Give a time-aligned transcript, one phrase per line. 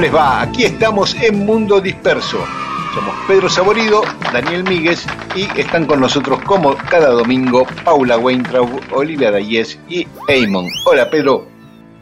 [0.00, 0.40] Les va?
[0.40, 2.38] Aquí estamos en Mundo Disperso.
[2.94, 9.30] Somos Pedro Saborido, Daniel Míguez y están con nosotros como cada domingo Paula Weintraub, Olivia
[9.30, 10.68] Dayes y Eamon.
[10.86, 11.46] Hola Pedro.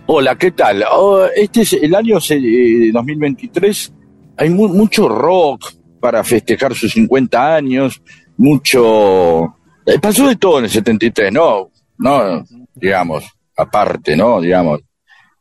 [0.06, 0.84] Hola, ¿qué tal?
[0.92, 3.92] Oh, este es el año 2023.
[4.36, 8.00] Hay mucho rock para festejar sus 50 años,
[8.36, 9.56] mucho...
[9.84, 11.70] Eh, pasó de todo en el 73, ¿no?
[11.98, 13.24] No, digamos,
[13.56, 14.40] aparte, ¿no?
[14.40, 14.80] Digamos,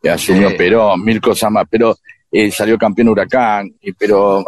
[0.10, 1.96] asumió Perón, mil cosas más, pero
[2.32, 4.46] eh, salió campeón Huracán, pero,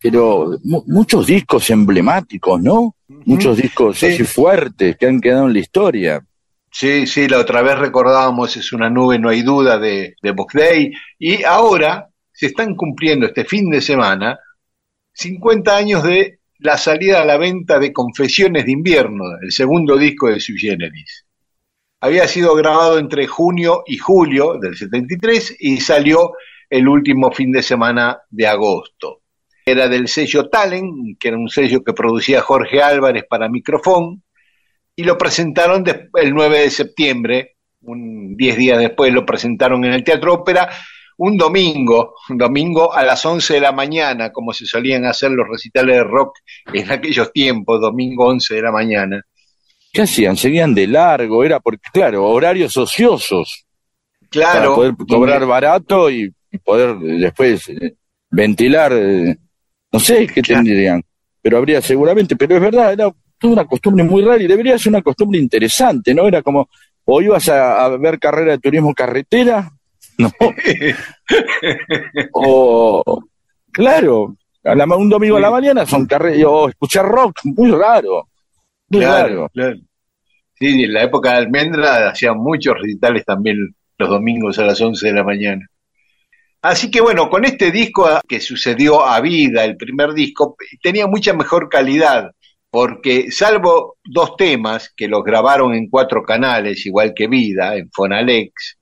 [0.00, 2.96] pero muchos discos emblemáticos, ¿no?
[3.08, 6.24] Muchos discos así fuertes que han quedado en la historia.
[6.72, 10.54] Sí, sí, la otra vez recordábamos Es una nube, no hay duda, de, de Box
[10.54, 14.38] Day, y ahora se están cumpliendo este fin de semana
[15.12, 20.28] 50 años de la salida a la venta de Confesiones de Invierno, el segundo disco
[20.28, 21.26] de Sui Generis.
[22.00, 26.32] Había sido grabado entre junio y julio del 73 y salió
[26.70, 29.22] el último fin de semana de agosto.
[29.66, 34.22] Era del sello Talent, que era un sello que producía Jorge Álvarez para Microfón,
[34.94, 40.04] y lo presentaron el 9 de septiembre, un 10 días después lo presentaron en el
[40.04, 40.70] Teatro Ópera,
[41.18, 45.48] un domingo, un domingo a las 11 de la mañana, como se solían hacer los
[45.48, 46.38] recitales de rock
[46.72, 49.22] en aquellos tiempos, domingo 11 de la mañana.
[49.92, 50.36] ¿Qué hacían?
[50.36, 53.66] Seguían de largo, era porque, claro, horarios ociosos.
[54.30, 54.60] Claro.
[54.60, 57.94] Para poder cobrar barato y y poder después eh,
[58.30, 59.36] ventilar, eh,
[59.92, 61.02] no sé qué tendrían,
[61.40, 64.92] pero habría seguramente, pero es verdad, era toda una costumbre muy rara y debería ser
[64.92, 66.26] una costumbre interesante, ¿no?
[66.28, 66.68] Era como,
[67.04, 69.70] o ibas a, ver carrera de turismo carretera,
[70.18, 70.30] ¿no?
[72.32, 73.22] o,
[73.72, 78.28] claro, un domingo a la mañana son carreras, o escuchar rock, muy raro,
[78.88, 79.50] muy raro.
[80.54, 85.06] Sí, en la época de Almendra hacían muchos recitales también los domingos a las 11
[85.06, 85.66] de la mañana.
[86.62, 91.32] Así que bueno, con este disco que sucedió a vida, el primer disco, tenía mucha
[91.32, 92.32] mejor calidad,
[92.70, 98.78] porque salvo dos temas que los grabaron en cuatro canales, igual que Vida, en Fonalex,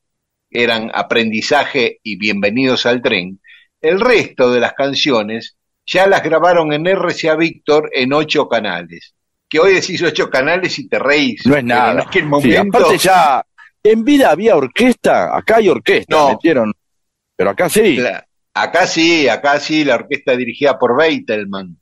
[0.50, 3.40] eran Aprendizaje y Bienvenidos al Tren,
[3.80, 5.56] el resto de las canciones
[5.86, 9.14] ya las grabaron en RCA Víctor en ocho canales.
[9.48, 11.46] Que hoy decís ocho canales y te reís.
[11.46, 11.92] No es nada.
[11.92, 12.76] En aquel momento...
[12.76, 13.42] aparte ya,
[13.82, 16.74] en vida había orquesta, acá hay orquesta, no, metieron
[17.38, 17.96] pero acá sí.
[18.52, 21.78] acá sí, acá sí, la orquesta dirigida por Beitelman.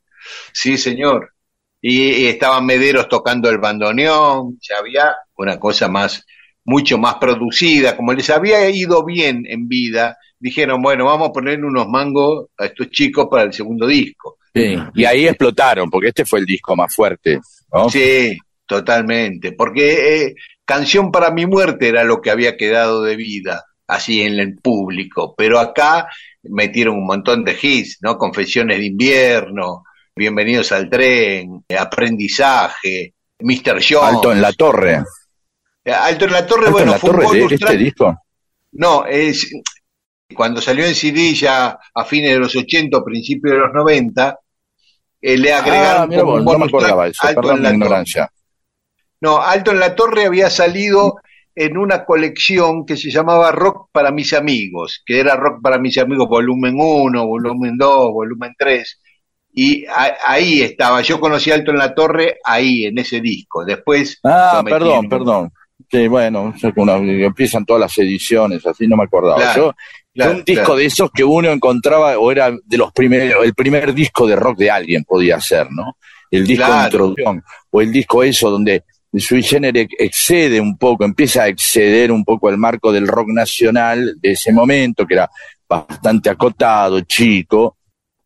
[0.53, 1.33] Sí, señor.
[1.81, 6.23] Y, estaban Mederos tocando el bandoneón, ya había una cosa más,
[6.63, 11.65] mucho más producida, como les había ido bien en vida, dijeron, bueno, vamos a poner
[11.65, 14.37] unos mangos a estos chicos para el segundo disco.
[14.53, 17.39] Sí, y ahí explotaron, porque este fue el disco más fuerte.
[17.89, 20.35] Sí, totalmente, porque eh,
[20.65, 25.33] Canción para mi muerte era lo que había quedado de vida así en el público,
[25.35, 26.07] pero acá
[26.43, 28.17] metieron un montón de hits, ¿no?
[28.17, 29.83] Confesiones de invierno,
[30.17, 33.79] Bienvenidos al tren, Aprendizaje, Mr.
[33.87, 34.15] Jones.
[34.15, 35.03] Alto en la torre.
[35.85, 38.23] Alto en la torre, bueno, fue un de este disco.
[38.71, 39.47] No, es
[40.33, 44.39] cuando salió en CD ya a fines de los 80, principios de los 90,
[45.21, 48.31] eh, le agregaron ah, un no me acordaba eso, en la ignorancia.
[49.21, 51.17] No, Alto en la Torre había salido
[51.59, 55.97] en una colección que se llamaba Rock para mis amigos, que era Rock para mis
[55.97, 59.01] amigos volumen 1, volumen 2, volumen 3.
[59.55, 59.83] Y
[60.23, 63.65] ahí estaba, yo conocí Alto en la Torre ahí, en ese disco.
[63.65, 64.19] Después...
[64.23, 65.51] Ah, perdón, perdón.
[66.07, 69.55] Bueno, empiezan todas las ediciones, así no me acordaba.
[69.55, 69.73] Yo,
[70.29, 74.27] un disco de esos que uno encontraba, o era de los primeros, el primer disco
[74.27, 75.97] de rock de alguien podía ser, ¿no?
[76.29, 78.83] El disco de introducción, o el disco eso donde
[79.13, 84.17] Sui Generis excede un poco, empieza a exceder un poco el marco del rock nacional
[84.19, 85.29] de ese momento, que era
[85.67, 87.77] bastante acotado, chico,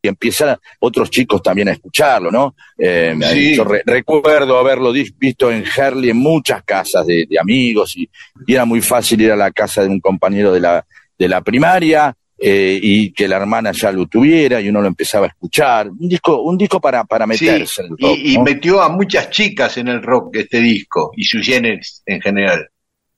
[0.01, 2.55] y empiezan otros chicos también a escucharlo, ¿no?
[2.77, 3.15] Eh,
[3.55, 8.09] yo recuerdo haberlo visto en Herley en muchas casas de, amigos y,
[8.47, 10.85] era muy fácil ir a la casa de un compañero de la,
[11.17, 15.27] de la primaria eh, y que la hermana ya lo tuviera y uno lo empezaba
[15.27, 15.89] a escuchar.
[15.89, 18.17] Un disco, un disco para, para meterse en el rock.
[18.17, 22.19] Y, y, metió a muchas chicas en el rock este disco y sus géneros en
[22.19, 22.67] general.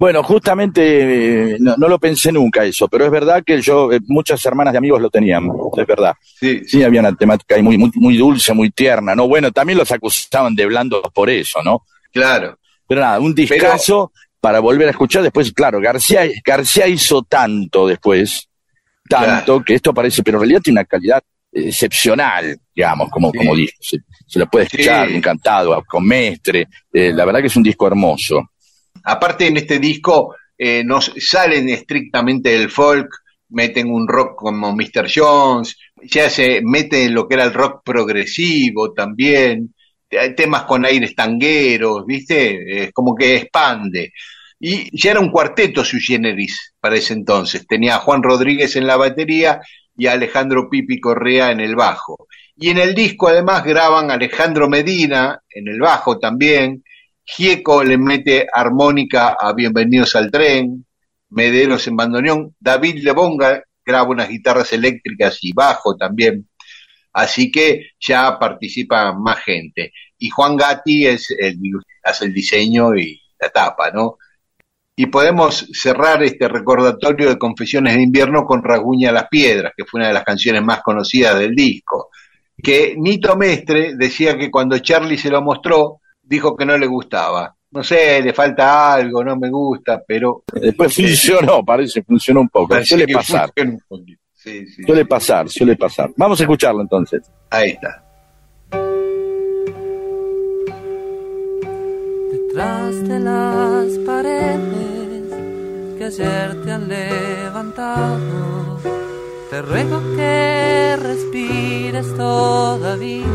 [0.03, 4.45] Bueno, justamente eh, no, lo pensé nunca eso, pero es verdad que yo, eh, muchas
[4.45, 6.13] hermanas de amigos lo tenían, es verdad.
[6.21, 9.29] Sí, sí había una temática muy, muy, muy dulce, muy tierna, ¿no?
[9.29, 11.83] Bueno, también los acusaban de blandos por eso, ¿no?
[12.11, 12.57] Claro.
[12.85, 14.11] Pero nada, un discazo
[14.41, 18.49] para volver a escuchar después, claro, García, García hizo tanto después,
[19.07, 23.77] tanto, que esto parece, pero en realidad tiene una calidad excepcional, digamos, como, como disco.
[23.81, 28.49] Se, lo puede escuchar encantado, con Mestre, eh, la verdad que es un disco hermoso.
[29.03, 33.09] Aparte en este disco eh, no salen estrictamente del folk,
[33.49, 35.07] meten un rock como Mr.
[35.13, 39.73] Jones, ya se mete en lo que era el rock progresivo también,
[40.19, 42.83] hay temas con aires tangueros, ¿viste?
[42.83, 44.11] Es como que expande.
[44.65, 47.67] Y ya era un cuarteto sui generis para ese entonces.
[47.67, 49.59] Tenía a Juan Rodríguez en la batería
[49.97, 52.29] y a Alejandro Pipi Correa en el bajo.
[52.55, 56.81] Y en el disco además graban Alejandro Medina en el bajo también,
[57.25, 60.85] Gieco le mete armónica a Bienvenidos al Tren,
[61.31, 66.47] Mederos en bandoneón, David Lebonga graba unas guitarras eléctricas y bajo también,
[67.11, 69.91] así que ya participa más gente.
[70.17, 71.59] Y Juan Gatti es el,
[72.01, 74.19] hace el diseño y la tapa, ¿no?
[74.95, 79.99] Y podemos cerrar este recordatorio de Confesiones de Invierno con Raguña las Piedras, que fue
[79.99, 82.09] una de las canciones más conocidas del disco.
[82.61, 87.55] Que Nito Mestre decía que cuando Charlie se lo mostró, dijo que no le gustaba.
[87.71, 90.43] No sé, le falta algo, no me gusta, pero...
[90.53, 92.83] Después funcionó, parece, funcionó un poco.
[92.85, 93.51] Suele pasar.
[94.31, 96.11] Sí, sí, suele pasar, suele pasar.
[96.17, 97.31] Vamos a escucharlo entonces.
[97.49, 98.02] Ahí está.
[102.53, 105.33] Detrás de las paredes
[105.97, 108.77] que ayer te han levantado,
[109.49, 113.25] te ruego que respires todavía.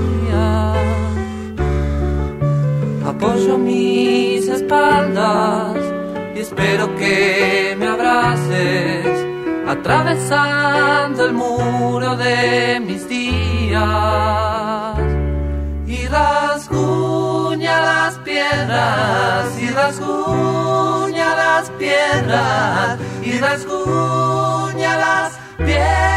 [3.05, 5.76] Apoyo mis espaldas
[6.37, 9.26] y espero que me abraces
[9.67, 13.82] atravesando el muro de mis días.
[15.88, 16.71] Y las
[18.69, 26.07] piedras y rasguña las piedras y rasguña las piedras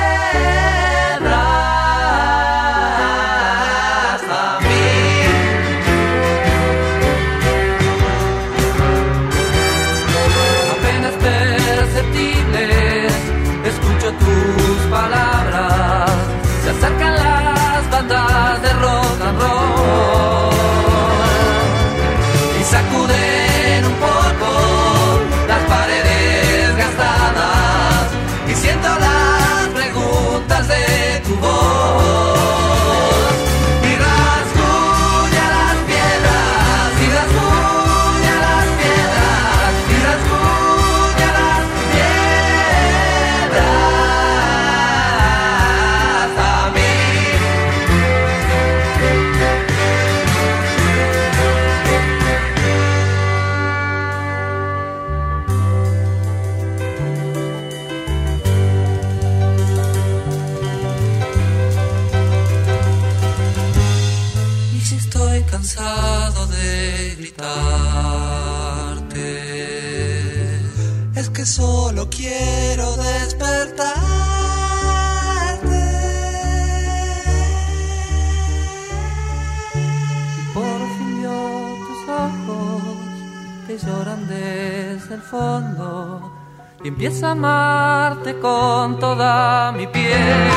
[86.83, 90.49] y empiezo a amarte con toda mi piel.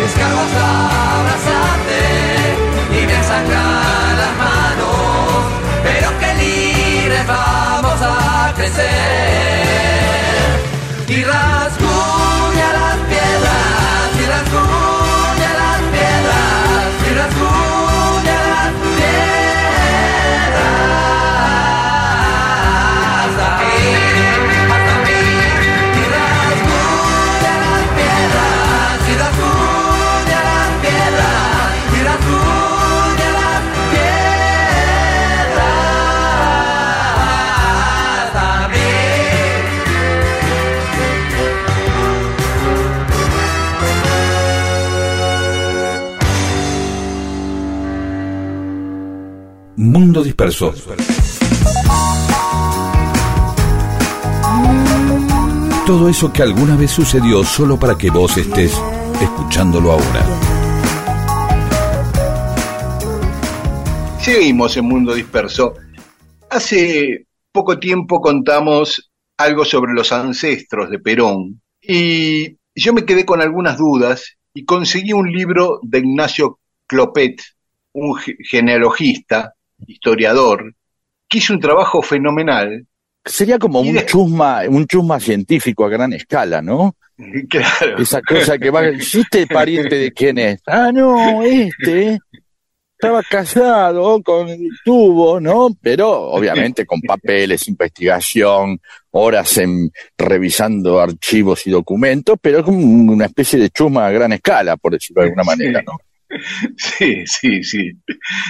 [0.00, 0.54] Mis ganas
[1.18, 2.00] abrazarte
[2.92, 5.44] y me sacan las manos,
[5.82, 8.84] pero que libres vamos a crecer.
[11.08, 11.83] Y rasguña
[49.94, 50.74] disperso.
[55.86, 58.72] Todo eso que alguna vez sucedió solo para que vos estés
[59.20, 60.24] escuchándolo ahora.
[64.20, 65.74] Seguimos en Mundo Disperso.
[66.50, 73.40] Hace poco tiempo contamos algo sobre los ancestros de Perón y yo me quedé con
[73.40, 77.40] algunas dudas y conseguí un libro de Ignacio Clopet,
[77.92, 79.54] un genealogista,
[79.86, 80.74] historiador,
[81.28, 82.86] que hizo un trabajo fenomenal
[83.26, 86.96] Sería como un chusma, un chusma científico a gran escala, ¿no?
[87.48, 87.98] Claro.
[87.98, 90.60] Esa cosa que va, ¿este pariente de quién es?
[90.66, 92.18] Ah, no, este
[92.98, 94.48] estaba casado con
[94.84, 95.68] tuvo, ¿no?
[95.80, 98.80] Pero obviamente con papeles, investigación,
[99.12, 102.78] horas en revisando archivos y documentos, pero como
[103.12, 105.96] una especie de chusma a gran escala, por decirlo de alguna manera, ¿no?
[106.76, 107.90] Sí, sí, sí.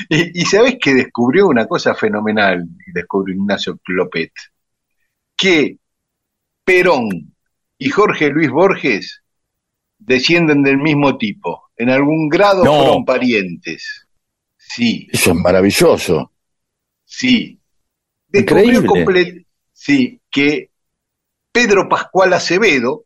[0.09, 4.33] Y, y sabes que descubrió una cosa fenomenal, descubrió Ignacio Clopet
[5.37, 5.79] que
[6.64, 7.35] Perón
[7.79, 9.23] y Jorge Luis Borges
[9.99, 11.71] descienden del mismo tipo.
[11.76, 12.79] En algún grado No.
[12.79, 14.07] fueron parientes.
[14.57, 16.33] Sí, Eso es maravilloso.
[17.05, 17.61] sí.
[18.29, 19.47] Descubrió Increíble.
[19.73, 20.71] sí, que
[21.53, 23.05] Pedro Pascual Acevedo,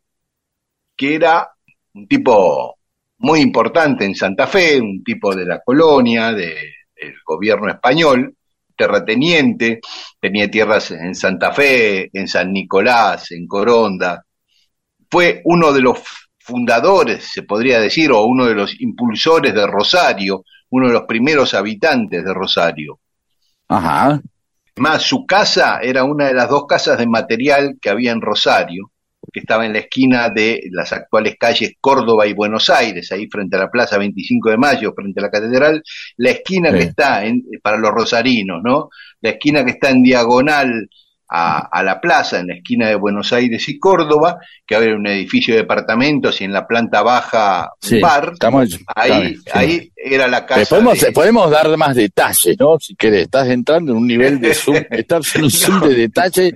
[0.97, 1.49] que era
[1.93, 2.78] un tipo
[3.19, 6.55] muy importante en Santa Fe, un tipo de la colonia, de-
[6.95, 8.35] del gobierno español,
[8.75, 9.79] terrateniente,
[10.19, 14.23] tenía tierras en Santa Fe, en San Nicolás, en Coronda,
[15.11, 15.99] fue uno de los
[16.37, 21.53] fundadores, se podría decir, o uno de los impulsores de Rosario, uno de los primeros
[21.53, 22.99] habitantes de Rosario.
[23.67, 24.21] Ajá.
[24.77, 28.91] Más su casa era una de las dos casas de material que había en Rosario,
[29.31, 33.55] que estaba en la esquina de las actuales calles Córdoba y Buenos Aires, ahí frente
[33.55, 35.83] a la Plaza 25 de Mayo, frente a la Catedral,
[36.17, 38.89] la esquina que está en, para los rosarinos, ¿no?
[39.21, 40.89] La esquina que está en diagonal
[41.29, 45.05] a, a la plaza, en la esquina de Buenos Aires y Córdoba, que había un
[45.07, 47.99] edificio de departamentos y en la planta baja un Sí.
[47.99, 48.31] bar.
[48.33, 49.41] Estamos, Ahí, sí.
[49.53, 50.65] ahí era la casa.
[50.69, 52.79] podemos, de- podemos dar más detalles, ¿no?
[52.79, 56.55] Si querés, estás entrando en un nivel de zoom, estás en un zoom de detalle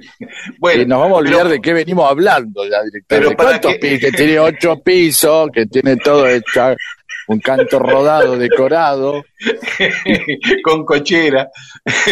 [0.59, 3.05] Bueno, que nos vamos a olvidar pero- de qué venimos hablando ya directamente.
[3.07, 6.75] Pero ¿Cuántos que- pi- que tiene ocho pisos, que tiene todo hecho,
[7.27, 9.23] un canto rodado, decorado.
[10.63, 11.49] con cochera.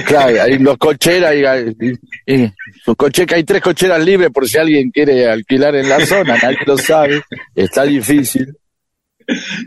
[0.05, 2.51] Claro, hay los cocheras y, y- y
[2.83, 6.38] su coche, que hay tres cocheras libres por si alguien quiere alquilar en la zona,
[6.41, 7.21] nadie lo sabe,
[7.55, 8.55] está difícil.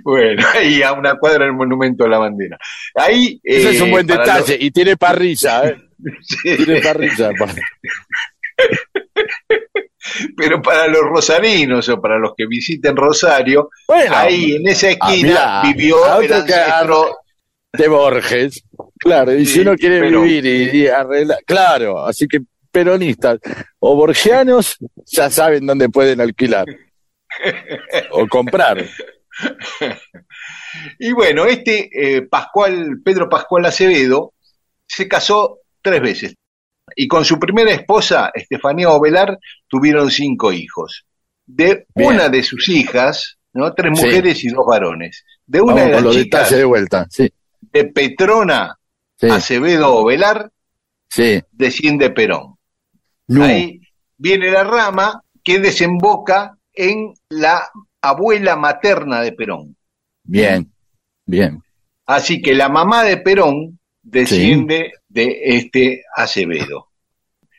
[0.02, 2.58] Bueno, ahí a una cuadra del Monumento a la Bandera.
[2.94, 3.40] Ahí.
[3.42, 5.76] Ese es un eh, buen detalle, y tiene parrilla, ¿eh?
[6.20, 7.30] sí, Tiene parrilla.
[7.38, 7.54] pa-
[10.36, 15.28] pero para los rosarinos o para los que visiten Rosario, Bueno, ahí en esa esquina
[15.28, 17.18] mirá, vivió el ancestro.
[17.72, 18.62] de Borges.
[18.98, 22.40] Claro, y si uno quiere pero- vivir y, y arreglar, claro, así que
[22.70, 23.38] peronistas
[23.78, 26.66] o borgianos ya saben dónde pueden alquilar
[28.10, 28.84] o comprar.
[30.98, 34.32] Y bueno, este eh, Pascual, Pedro Pascual Acevedo,
[34.86, 36.34] se casó tres veces.
[36.96, 39.38] Y con su primera esposa, Estefanía Ovelar,
[39.68, 41.04] tuvieron cinco hijos.
[41.46, 42.10] De Bien.
[42.14, 43.72] una de sus hijas, ¿no?
[43.74, 44.04] tres Sí.
[44.06, 45.24] mujeres y dos varones.
[45.46, 47.06] De una Vamos de las los chicas, de vuelta.
[47.10, 48.78] Sí, de Petrona
[49.18, 50.50] sí, Acevedo Ovelar,
[51.08, 51.42] sí.
[51.52, 52.56] desciende Perón.
[53.26, 53.80] No, Ahí
[54.16, 57.68] viene la rama que desemboca en la
[58.00, 59.76] abuela materna de Perón.
[60.22, 60.70] bien,
[61.26, 61.62] bien.
[62.06, 66.88] Así que la mamá de Perón desciende de este Acevedo.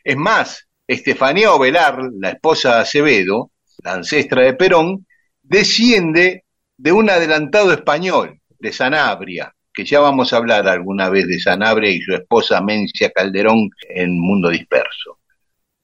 [0.04, 3.50] Es más, Estefanía Ovelar, la esposa de Acevedo,
[3.82, 5.06] la ancestra de Perón,
[5.42, 6.44] desciende
[6.76, 11.90] de un adelantado español, de Sanabria, que ya vamos a hablar alguna vez de Sanabria
[11.90, 15.18] y su esposa Mencia Calderón en Mundo Disperso.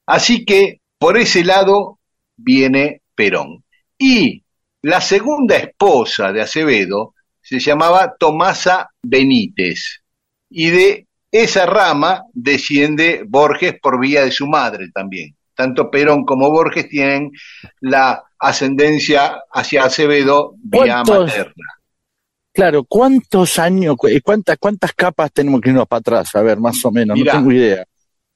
[0.07, 1.99] Así que por ese lado
[2.37, 3.65] viene Perón.
[3.97, 4.45] Y
[4.83, 10.03] la segunda esposa de Acevedo se llamaba Tomasa Benítez.
[10.51, 15.35] Y de esa rama desciende Borges por vía de su madre también.
[15.55, 17.31] Tanto Perón como Borges tienen
[17.81, 21.65] la ascendencia hacia Acevedo vía materna.
[22.53, 26.35] Claro, ¿cuántos años, cu- cuántas, cuántas capas tenemos que irnos para atrás?
[26.35, 27.85] A ver, más o menos, Mirá, no tengo idea.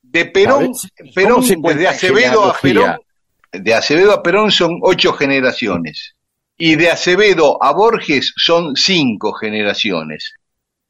[0.02, 0.72] De Perón.
[1.14, 2.56] Perón ¿Cómo se cuenta desde Acevedo a?
[2.58, 2.96] Perón,
[3.52, 6.14] de Acevedo a Perón son ocho generaciones.
[6.56, 10.32] Y de Acevedo a Borges son cinco generaciones.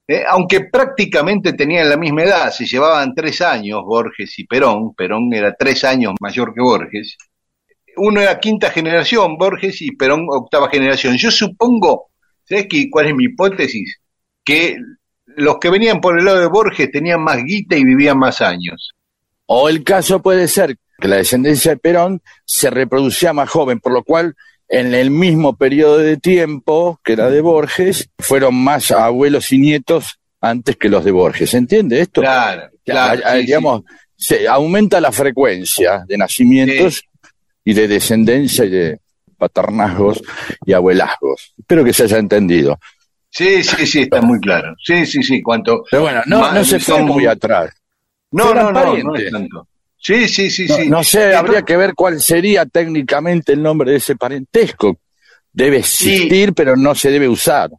[0.09, 5.33] Eh, aunque prácticamente tenían la misma edad, se llevaban tres años Borges y Perón, Perón
[5.35, 7.17] era tres años mayor que Borges.
[7.97, 11.17] Uno era quinta generación, Borges, y Perón octava generación.
[11.17, 12.11] Yo supongo,
[12.45, 14.01] ¿sabes qué, cuál es mi hipótesis?
[14.45, 14.77] Que
[15.25, 18.93] los que venían por el lado de Borges tenían más guita y vivían más años.
[19.47, 23.93] O el caso puede ser que la descendencia de Perón se reproducía más joven, por
[23.93, 24.37] lo cual
[24.69, 30.19] en el mismo periodo de tiempo que era de Borges, fueron más abuelos y nietos
[30.41, 31.51] antes que los de Borges.
[31.51, 32.21] ¿Se entiende esto?
[32.21, 33.23] Claro, claro.
[33.25, 33.47] A- a- sí, sí.
[33.47, 33.83] digamos,
[34.17, 37.03] se aumenta la frecuencia de nacimientos
[37.65, 38.99] y de descendencia y de
[39.39, 40.23] paternazgos
[40.65, 41.53] y abuelazgos.
[41.59, 42.79] Espero que se haya entendido.
[43.31, 44.75] Sí, sí, sí, está muy claro.
[44.83, 45.85] Sí, sí, sí, cuanto...
[45.91, 47.71] Pero bueno, no, no se fue muy atrás.
[48.31, 49.25] No, no, no, no parientes.
[49.27, 49.69] es tanto.
[50.07, 50.89] Sí, sí, sí, No, sí.
[50.89, 54.99] no sé, Entonces- habría que ver cuál sería técnicamente el nombre de ese parentesco.
[55.53, 57.71] Debe existir, pero no se debe usar.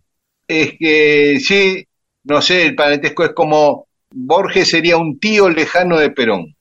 [0.48, 1.86] Es que, sí,
[2.26, 3.86] no sé, el parentesco es como...
[4.10, 6.56] Borges sería un tío lejano de Perón.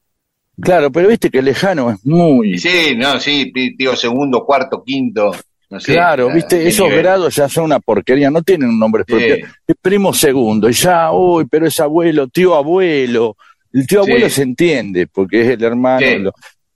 [0.61, 2.58] Claro, pero viste que lejano es muy...
[2.58, 5.32] Sí, no, sí, tí- tío segundo, cuarto, quinto,
[5.70, 5.92] no sé.
[5.94, 7.02] claro, viste, esos nivel.
[7.02, 9.12] grados ya son una porquería, no tienen un nombre Sí.
[9.14, 9.37] propio.
[9.66, 13.37] Es primo segundo, y ya, uy, pero es abuelo, tío abuelo.
[13.76, 14.11] El tío Sí.
[14.11, 16.18] abuelo se entiende, porque es el hermano, Sí.
[16.18, 16.30] lo-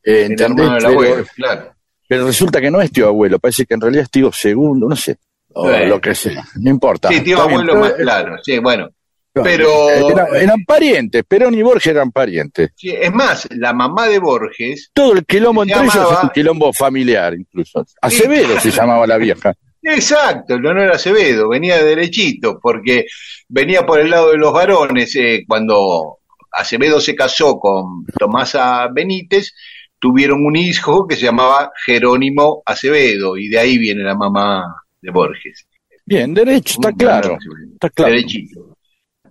[0.04, 1.73] eh, El hermano del Pero- abuelo, claro.
[2.09, 4.97] pero resulta que no es tío abuelo, parece que en realidad es tío segundo, no
[4.97, 5.16] sé,
[5.52, 7.09] o lo que sea, no importa.
[7.09, 8.88] Sí, tío Está bien, abuelo pero- más claro, sí, bueno.
[9.33, 12.71] Pero- Eran, eran parientes, Perón y Borges eran parientes.
[12.75, 16.73] Sí, es más, la mamá de Borges, Todo el quilombo entre ellos es un quilombo
[16.73, 17.87] familiar, incluso.
[18.02, 19.54] Acevedo se llamaba la vieja.
[19.83, 23.07] exacto, Leonor Acevedo, venía derechito, porque
[23.49, 26.19] venía por el lado de los varones, eh, cuando
[26.52, 29.52] Acevedo se casó con Tomasa Benítez,
[29.99, 34.64] tuvieron un hijo que se llamaba Jerónimo Acevedo, y de ahí viene la mamá
[35.01, 35.66] de Borges.
[36.05, 37.38] Bien, derecho, está claro.
[37.72, 38.12] Está claro.
[38.12, 38.77] Derechito.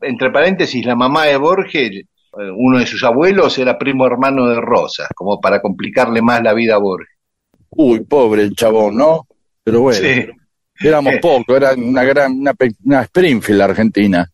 [0.02, 2.06] Entre paréntesis, la mamá de Borges, eh,
[2.56, 6.76] uno de sus abuelos era primo hermano de Rosas, como para complicarle más la vida
[6.76, 7.18] a Borges.
[7.72, 9.28] Uy, pobre el chabón, ¿no?
[9.64, 10.26] Pero bueno, Sí,
[10.88, 12.54] éramos pocos, era una gran, una,
[12.86, 14.30] una Springfield Argentina.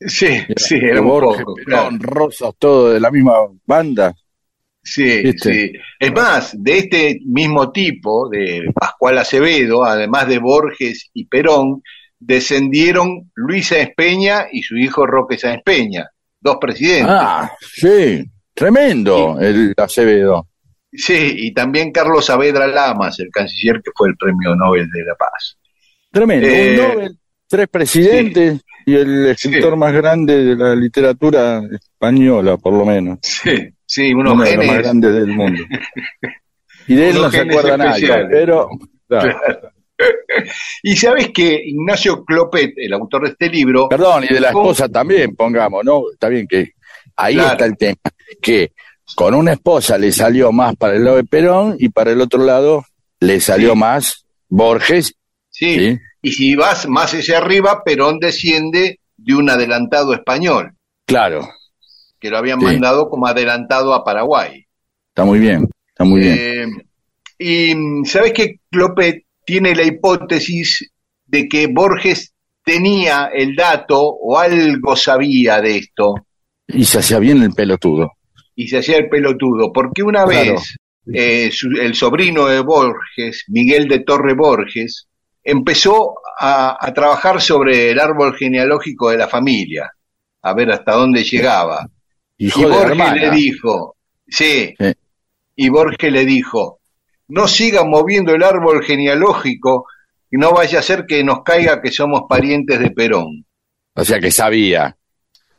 [0.00, 1.54] Sí, sí, era un Borges, poco.
[1.54, 2.12] Perón, claro.
[2.14, 4.14] Rosas, todo de la misma banda.
[4.82, 5.52] Sí, ¿Viste?
[5.52, 5.72] sí.
[5.98, 11.82] Es más, de este mismo tipo, de Pascual Acevedo, además de Borges y Perón,
[12.18, 16.08] descendieron Luis Sáenz Peña y su hijo Roque Sáenz Peña,
[16.40, 17.08] dos presidentes.
[17.08, 20.48] Ah, sí, tremendo el Acevedo.
[20.92, 25.14] Sí, y también Carlos Saavedra Lamas, el canciller que fue el Premio Nobel de la
[25.14, 25.58] Paz.
[26.10, 26.46] Tremendo.
[26.46, 29.78] Eh, un Nobel, tres presidentes y el escritor Sí.
[29.78, 33.18] más grande de la literatura española, por lo menos.
[33.20, 33.50] Sí,
[33.84, 35.62] sí, unos uno de los más grandes del mundo.
[36.88, 38.28] Y de él no se acuerda nadie, especiales.
[38.30, 38.68] pero
[39.08, 39.36] claro.
[40.82, 44.88] Y sabes que Ignacio Clopet, el autor de este libro, perdón, y de la esposa
[44.88, 46.02] también, pongamos, ¿no?
[46.12, 46.72] Está bien que
[47.16, 47.52] ahí Claro.
[47.52, 47.96] está el tema,
[48.40, 48.72] que
[49.16, 52.44] con una esposa le salió más para el lado de Perón y para el otro
[52.44, 52.84] lado
[53.20, 53.78] le salió Sí.
[53.78, 55.14] más Borges,
[55.58, 55.98] sí, ¿sí?
[56.22, 60.72] y si vas más hacia arriba, Perón desciende de un adelantado español,
[61.06, 61.48] Claro,
[62.20, 62.64] que lo habían Sí.
[62.66, 64.64] mandado como adelantado a Paraguay.
[65.08, 66.36] está muy bien, está muy bien.
[66.38, 66.66] Eh,
[67.38, 70.90] y mm, sabes que Clopet tiene la hipótesis
[71.26, 72.32] de que Borges
[72.64, 76.14] tenía el dato o algo sabía de esto
[76.68, 78.10] Y se hacía bien el pelotudo.
[78.56, 80.54] y se hacía el pelotudo, porque una Claro.
[80.54, 80.76] vez
[81.12, 85.06] eh, su- el sobrino de Borges, Miguel de Torre Borges,
[85.46, 89.90] empezó a, a trabajar sobre el árbol genealógico de la familia,
[90.42, 91.88] a ver hasta dónde llegaba.
[92.38, 93.96] Hijo y Borges le dijo,
[94.28, 94.92] sí, Sí.
[95.54, 96.80] y Borges le dijo,
[97.28, 99.86] no sigan moviendo el árbol genealógico
[100.30, 103.46] y no vaya a ser que nos caiga que somos parientes de Perón.
[103.94, 104.96] O sea que sabía,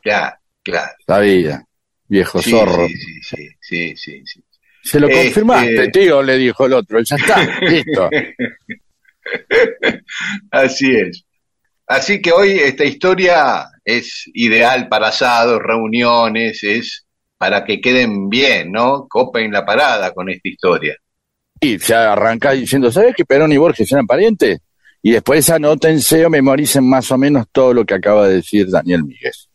[0.02, 0.92] Claro, claro.
[1.06, 1.64] sabía,
[2.06, 2.86] viejo Sí, zorro.
[2.86, 4.44] sí, sí, sí, sí, sí, sí.
[4.82, 7.00] Se lo Este- confirmaste, tío, le dijo el otro.
[7.02, 8.08] Ya está, listo.
[10.50, 11.24] Así es.
[11.86, 17.06] Así que hoy esta historia es ideal para asados, reuniones, es
[17.38, 19.06] para que queden bien, ¿no?
[19.08, 20.96] Copen la parada con esta historia.
[21.60, 24.60] Y se arranca diciendo, ¿sabes que Perón y Borges eran parientes?
[25.02, 29.04] Y después anótense o memoricen más o menos todo lo que acaba de decir Daniel
[29.04, 29.48] Míguez.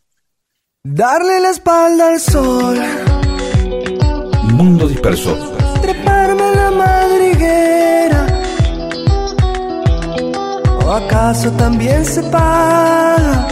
[0.82, 2.78] Darle la espalda al sol,
[4.52, 5.56] Mundo disperso.
[5.80, 6.53] treparme
[10.86, 13.48] ¿O acaso también se paga?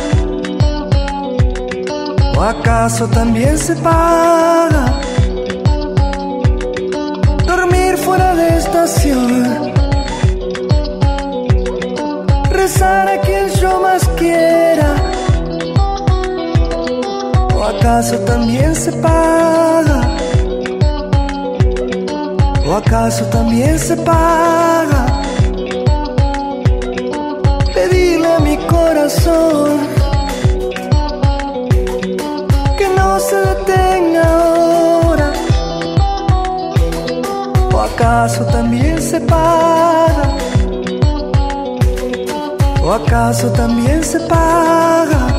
[2.36, 5.00] ¿O acaso también se paga?
[7.46, 9.72] Dormir fuera de estación.
[12.50, 14.94] Rezar a quien yo más quiera.
[17.56, 20.00] ¿O acaso también se paga?
[22.66, 25.11] ¿O acaso también se paga?
[27.92, 29.80] pedirle a mi corazón
[32.78, 35.32] que no se detenga ahora.
[37.74, 40.24] ¿O acaso también se paga?
[42.82, 45.31] ¿O acaso también se paga?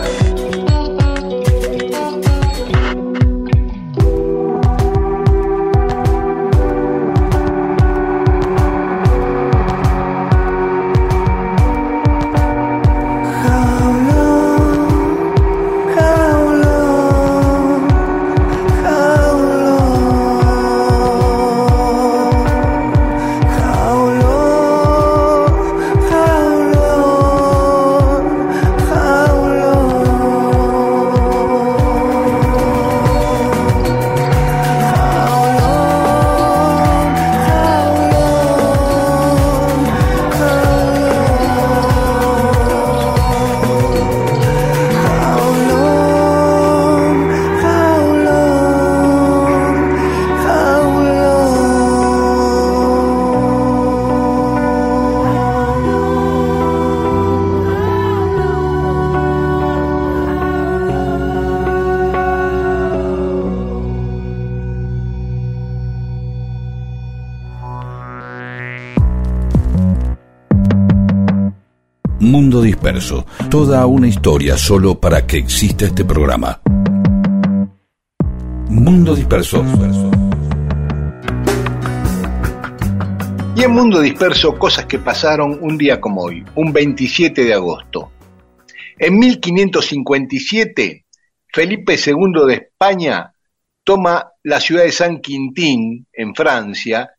[73.54, 76.60] Toda una historia solo para que exista este programa.
[78.68, 79.64] Mundo Disperso.
[83.56, 88.14] Y en Mundo Disperso, cosas que pasaron un día como hoy, un 27 de agosto.
[88.98, 91.06] En 1557,
[91.46, 93.36] Felipe II de España
[93.84, 97.12] toma la ciudad de San Quintín, en Francia,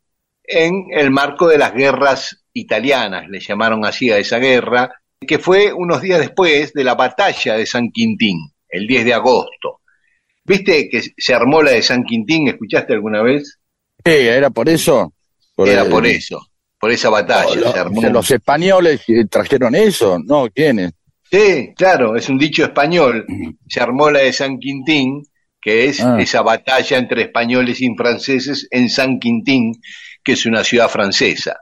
[0.42, 5.72] en el marco de las guerras italianas, le llamaron así a esa guerra, que fue
[5.72, 9.80] unos días después de la batalla de San Quintín, el 10 de agosto.
[10.44, 12.48] ¿Viste que se armó la de San Quintín?
[12.48, 13.58] ¿Escuchaste alguna vez?
[14.04, 15.14] Eh, ¿Era por eso?
[15.56, 16.46] Era el- por eso,
[16.78, 17.72] por esa batalla.
[17.72, 18.02] Se armó.
[18.02, 20.48] los españoles eh, trajeron eso, ¿no?
[20.50, 20.92] ¿Quiénes?
[21.30, 23.24] Sí, claro, es un dicho español.
[23.68, 25.22] Se armó la de San Quintín,
[25.60, 26.18] que es Ah.
[26.20, 29.72] esa batalla entre españoles y franceses en San Quintín,
[30.22, 31.56] que es una ciudad francesa.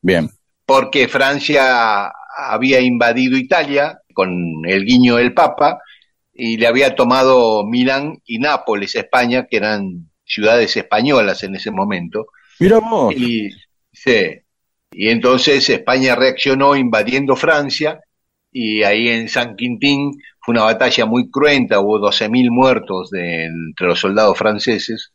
[0.00, 0.30] Bien.
[0.64, 4.30] Porque Francia había invadido Italia con
[4.66, 5.78] el guiño del Papa
[6.32, 12.26] y le había tomado Milán y Nápoles España, que eran ciudades españolas en ese momento.
[12.58, 13.14] Mira vos.
[13.14, 13.50] Y,
[13.92, 14.38] sí.
[14.92, 18.00] y entonces España reaccionó invadiendo Francia
[18.50, 23.86] y ahí en San Quintín fue una batalla muy cruenta, hubo 12.000 muertos de- entre
[23.86, 25.12] los soldados franceses.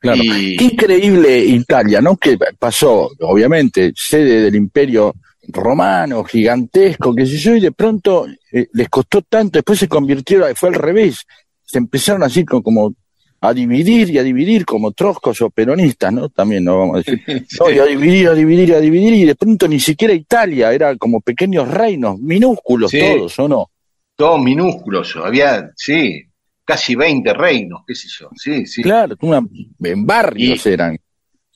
[0.00, 0.22] Claro.
[0.24, 2.16] Y- Qué increíble Italia, ¿no?
[2.16, 5.14] Que pasó, obviamente, sede del imperio
[5.48, 10.54] romano, gigantesco, qué sé yo, y de pronto eh, les costó tanto, después se convirtieron,
[10.54, 11.24] fue al revés,
[11.64, 12.94] se empezaron así co- como
[13.42, 16.28] a dividir y a dividir como troscos o peronistas, ¿no?
[16.28, 16.78] También, ¿no?
[16.78, 17.20] Vamos a decir.
[17.60, 20.94] No, y a dividir, a dividir, a dividir, y de pronto ni siquiera Italia, era
[20.96, 23.00] como pequeños reinos, minúsculos Sí.
[23.00, 23.70] todos, ¿o no?
[24.16, 26.22] Todos minúsculos, había, sí,
[26.70, 28.82] casi 20 reinos, qué sé yo, sí, sí.
[28.82, 29.42] Claro, una-
[29.82, 30.98] en barrios Y- eran.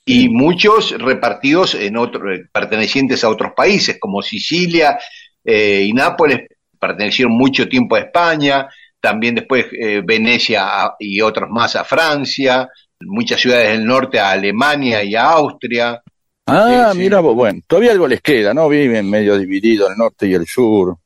[0.05, 4.98] y muchos repartidos en otro, eh, pertenecientes a otros países, como Sicilia
[5.44, 6.40] eh, y Nápoles
[6.81, 8.66] pertenecieron mucho tiempo a España,
[9.00, 12.68] también después eh, Venecia a- y otros más a Francia,
[13.00, 16.00] muchas ciudades del norte a Alemania y a Austria.
[16.46, 16.98] Ah, Sí, sí.
[17.05, 18.68] mira, vos, bueno, todavía algo les queda, ¿no?
[18.68, 20.96] Viven medio divididos el norte y el sur.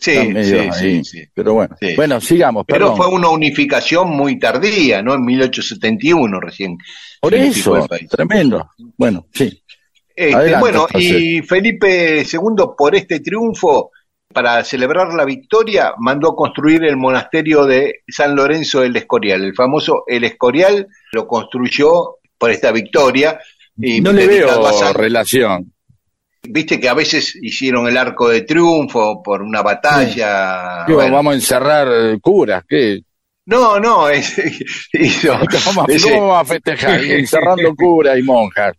[0.00, 1.22] Sí, sí, sí, sí.
[1.34, 1.94] Pero bueno, Sí.
[1.96, 5.14] bueno, sigamos, Pero fue una unificación muy tardía, ¿no?
[5.14, 6.78] En 1871 recién.
[7.20, 8.70] Por eso, tremendo.
[8.96, 9.62] Bueno, sí.
[10.14, 13.90] Este, bueno, y Felipe II, por este triunfo,
[14.32, 19.44] para celebrar la victoria, mandó construir el monasterio de San Lorenzo del Escorial.
[19.44, 23.38] El famoso El Escorial lo construyó por esta victoria.
[23.76, 25.71] Y No le veo a San- relación.
[26.48, 30.84] Viste que a veces hicieron el arco de triunfo por una batalla.
[30.86, 31.14] Digo, bueno.
[31.14, 33.00] vamos a encerrar eh, curas, ¿qué?
[33.46, 34.38] No, no, es,
[34.92, 35.86] hizo- ¿Cómo,
[36.20, 37.02] vamos a festejar?
[37.04, 38.74] Encerrando curas y monjas.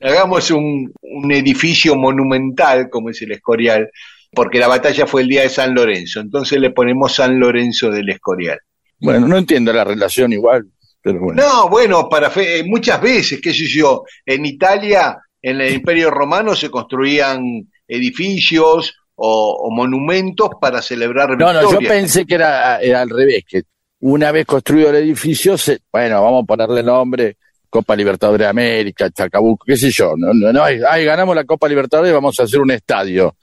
[0.00, 3.88] hagamos un, un edificio monumental como es el Escorial,
[4.32, 8.08] porque la batalla fue el día de San Lorenzo, entonces le ponemos San Lorenzo del
[8.10, 8.58] Escorial.
[9.00, 10.66] Bueno, no entiendo la relación igual,
[11.02, 11.42] pero bueno.
[11.42, 16.10] No, bueno, para fe- eh, muchas veces, qué sé yo, en Italia, en el Imperio
[16.10, 17.42] Romano se construían
[17.86, 21.92] edificios o, o monumentos para celebrar No, no, yo victorias.
[21.92, 23.62] pensé que era, era al revés, que
[24.00, 27.36] una vez construido el edificio, se, bueno, vamos a ponerle nombre
[27.68, 30.14] Copa Libertadores de América, Chacabuco, qué sé yo.
[30.16, 33.36] No, no, no, ay, ganamos la Copa Libertadores, vamos a hacer un estadio.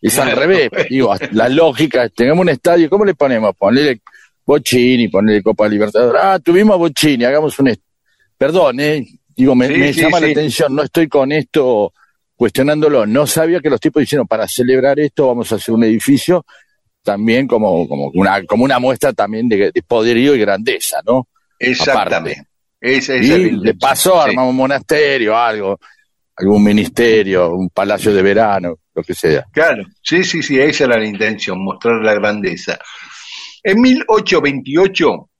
[0.00, 3.54] Es al revés, digo, la lógica, tenemos un estadio, ¿cómo le ponemos?
[3.56, 4.00] Ponerle
[4.46, 6.20] Bochini, ponerle Copa Libertadores.
[6.22, 7.74] Ah, tuvimos a Bochini, hagamos un
[8.36, 9.06] Perdón, ¿eh?
[9.36, 11.92] Digo, me, Sí, me sí, llama la atención, no estoy con esto
[12.36, 16.44] cuestionándolo, no sabía que los tipos dijeron, para celebrar esto vamos a hacer un edificio
[17.02, 21.28] también como, como, una, como una muestra también de, de poderío y grandeza, ¿no?
[21.58, 22.46] Exactamente.
[22.80, 25.78] Esa, esa Y de paso armamos un monasterio, algo,
[26.36, 29.46] algún ministerio, un palacio de verano, lo que sea.
[29.52, 32.78] Claro, sí, sí, sí, esa era la intención, mostrar la grandeza.
[33.62, 35.30] En 1828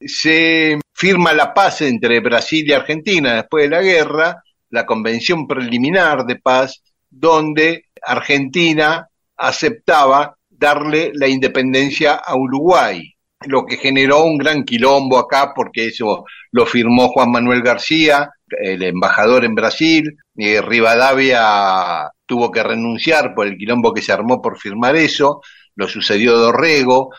[0.00, 6.24] se firma la paz entre Brasil y Argentina después de la guerra, la convención preliminar
[6.24, 13.02] de paz, donde Argentina aceptaba darle la independencia a Uruguay,
[13.48, 18.84] lo que generó un gran quilombo acá porque eso lo firmó Juan Manuel García, el
[18.84, 20.04] embajador en Brasil,
[20.36, 25.40] y Rivadavia tuvo que renunciar por el quilombo que se armó por firmar eso,
[25.74, 27.10] lo sucedió Dorrego,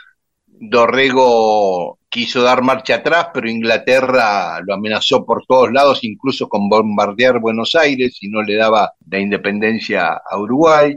[0.48, 7.40] Dorrego quiso dar marcha atrás, pero Inglaterra lo amenazó por todos lados, incluso con bombardear
[7.40, 10.96] Buenos Aires si no le daba la independencia a Uruguay.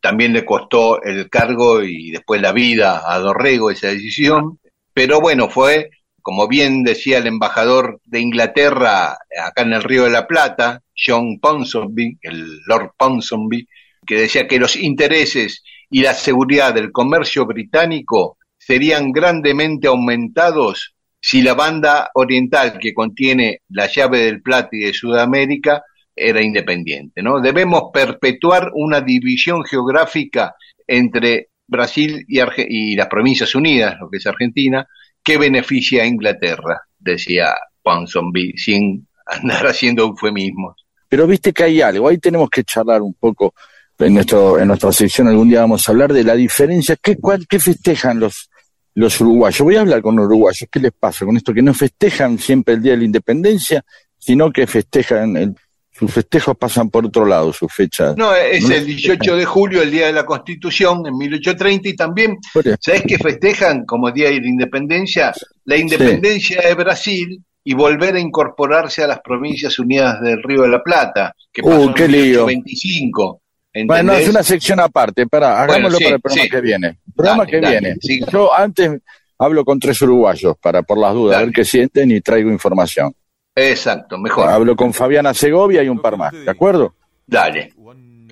[0.00, 4.58] También le costó el cargo y después la vida a Dorrego esa decisión.
[4.92, 10.10] Pero bueno, fue, como bien decía el embajador de Inglaterra acá en el Río de
[10.10, 13.68] la Plata, John Ponsonby, el Lord Ponsonby,
[14.04, 21.40] que decía que los intereses y la seguridad del comercio británico serían grandemente aumentados si
[21.40, 25.82] la banda oriental que contiene la llave del Plata y de Sudamérica
[26.14, 27.40] era independiente, ¿no?
[27.40, 30.54] Debemos perpetuar una división geográfica
[30.86, 34.86] entre Brasil y, y las Provincias Unidas, lo que es Argentina,
[35.22, 40.76] que beneficia a Inglaterra, decía Ponsonby, sin andar haciendo eufemismos.
[41.08, 43.54] Pero viste que hay algo, ahí tenemos que charlar un poco
[43.98, 47.46] en, nuestro, en nuestra sección, algún día vamos a hablar de la diferencia, ¿qué, cuál,
[47.46, 48.48] qué festejan los,
[48.96, 49.60] los uruguayos.
[49.60, 51.52] Voy a hablar con los uruguayos, ¿qué les pasa con esto?
[51.52, 53.84] Que no festejan siempre el Día de la Independencia,
[54.18, 55.54] sino que festejan, el,
[55.92, 58.16] sus festejos pasan por otro lado, sus fechas.
[58.16, 62.38] No, es el 18 de julio, el Día de la Constitución, en 1830, y también,
[62.80, 65.32] ¿sabes que festejan como Día de la Independencia?
[65.66, 70.68] La independencia de Brasil y volver a incorporarse a las provincias unidas del Río de
[70.68, 73.42] la Plata, que uh, pasó uh, en 1825.
[73.76, 74.04] ¿Entendés?
[74.04, 76.98] Bueno, es una sección aparte, para, hagámoslo para el programa que viene.
[77.14, 77.96] Programa que viene.
[78.32, 79.02] Yo antes
[79.38, 83.12] hablo con tres uruguayos para por las dudas, a ver qué sienten y traigo información.
[83.54, 84.48] Exacto, mejor.
[84.48, 86.94] Hablo con Fabiana Segovia y un par más, ¿de acuerdo?
[87.26, 87.74] Dale.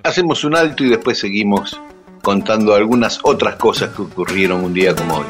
[0.02, 1.78] Hacemos un alto y después seguimos
[2.22, 5.26] contando algunas otras cosas que ocurrieron un día como hoy.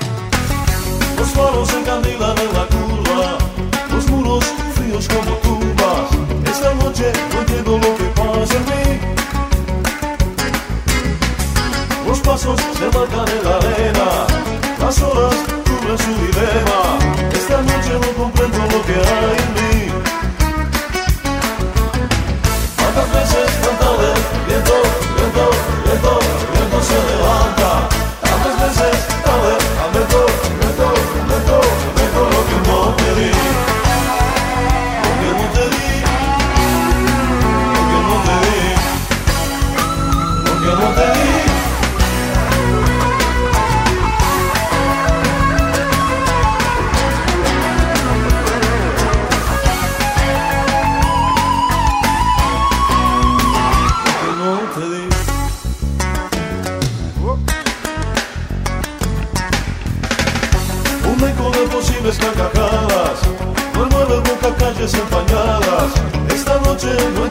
[1.18, 3.38] Los faros encandilan en la curva,
[3.90, 6.48] los muros fríos como tumbas.
[6.48, 8.83] Esta noche no entiendo lo que pasa en mí.
[12.24, 14.26] Pasos se marcan en la arena,
[14.80, 15.34] las horas
[15.66, 16.98] cubren su dilema.
[17.32, 19.92] Esta noche no comprendo lo que hay en mí.
[22.76, 24.74] Tantas veces cantado el viento,
[25.16, 25.50] viento,
[25.84, 26.18] viento,
[26.52, 27.33] viento se levanta.
[66.74, 67.23] Esta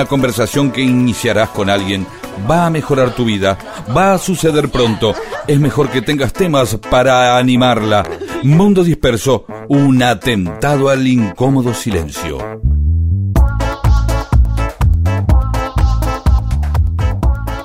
[0.00, 2.06] Una conversación que iniciarás con alguien
[2.50, 3.58] va a mejorar tu vida,
[3.94, 5.14] va a suceder pronto.
[5.46, 8.08] Es mejor que tengas temas para animarla.
[8.42, 12.38] Mundo disperso, un atentado al incómodo silencio.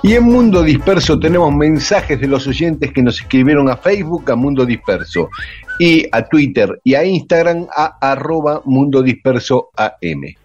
[0.03, 4.35] Y en Mundo Disperso tenemos mensajes de los oyentes que nos escribieron a Facebook, a
[4.35, 5.29] Mundo Disperso,
[5.79, 10.35] y a Twitter y a Instagram a arroba Mundo Disperso AM.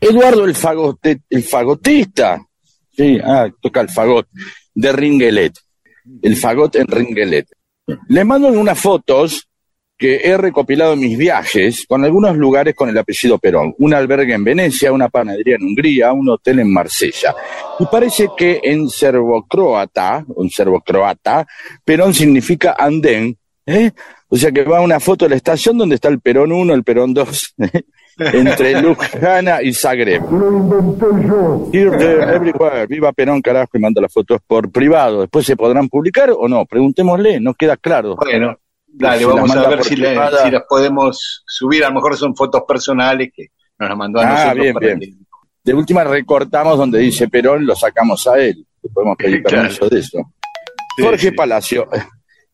[0.00, 2.44] Eduardo el, fagote, el fagotista,
[2.92, 4.26] sí, ah, toca el fagot,
[4.74, 5.54] de Ringelet,
[6.22, 7.46] el fagot en Ringelet.
[8.08, 9.48] Le mando unas fotos
[9.98, 13.74] que he recopilado en mis viajes con algunos lugares con el apellido Perón.
[13.78, 17.34] Un albergue en Venecia, una panadería en Hungría, un hotel en Marsella.
[17.78, 21.46] Y parece que en serbocroata, en serbocroata,
[21.84, 23.90] Perón significa andén, ¿eh?
[24.28, 26.84] O sea que va una foto de la estación donde está el Perón 1, el
[26.84, 27.54] Perón 2,
[28.18, 30.22] entre Ljubljana y Zagreb.
[31.72, 32.86] Everywhere.
[32.86, 35.20] Viva Perón, carajo, y manda las fotos por privado.
[35.22, 36.64] Después se podrán publicar o no.
[36.66, 38.16] Preguntémosle, no queda claro.
[38.16, 40.44] Bueno, dale, Si vamos a ver si, le- privada.
[40.44, 41.84] si las podemos subir.
[41.84, 43.48] A lo mejor son fotos personales que
[43.78, 44.62] nos las mandó a Ah, nosotros.
[44.62, 45.00] bien, para bien.
[45.00, 45.10] que-
[45.64, 48.64] De última recortamos donde dice Perón, lo sacamos a él.
[48.82, 49.62] Le Podemos pedir Claro.
[49.62, 50.18] permiso de eso.
[50.96, 51.30] Sí, Jorge sí.
[51.32, 51.88] Palacio.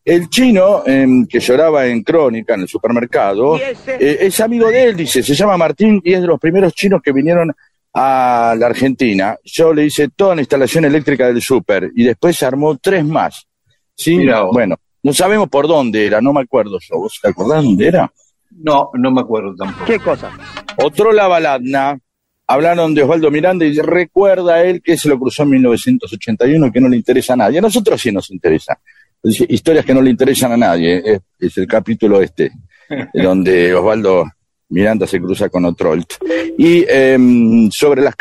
[0.05, 4.97] El chino em, que lloraba en Crónica, en el supermercado, eh, es amigo de él,
[4.97, 7.53] dice, se llama Martín y es de los primeros chinos que vinieron
[7.95, 9.37] a la Argentina.
[9.45, 13.47] Yo le hice toda la instalación eléctrica del super y después se armó tres más.
[13.95, 14.27] ¿Sí?
[14.53, 16.99] Bueno, no sabemos por dónde era, no me acuerdo yo.
[16.99, 18.12] ¿Vos te acordás dónde era?
[18.51, 19.85] No, no me acuerdo tampoco.
[19.85, 20.31] ¿Qué cosa?
[20.79, 21.99] Otro la baladna.
[22.45, 26.73] Hablaron de Osvaldo Miranda y recuerda a él que se lo cruzó en 1981 y
[26.73, 27.59] que no le interesa a nadie.
[27.59, 28.79] A nosotros sí nos interesa.
[29.22, 31.02] Historias que no le interesan a nadie.
[31.04, 32.50] Es, es el capítulo este,
[33.14, 34.26] donde Osvaldo
[34.72, 36.14] Miranda se cruza con Otrolt.
[36.58, 38.14] Y em, sobre las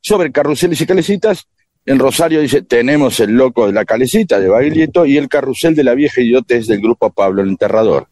[0.00, 1.46] sobre carruseles y calecitas,
[1.84, 5.84] en Rosario dice, tenemos el loco de la calecita de Baglietto y el carrusel de
[5.84, 8.08] la vieja idiotez del grupo Pablo el Enterrador.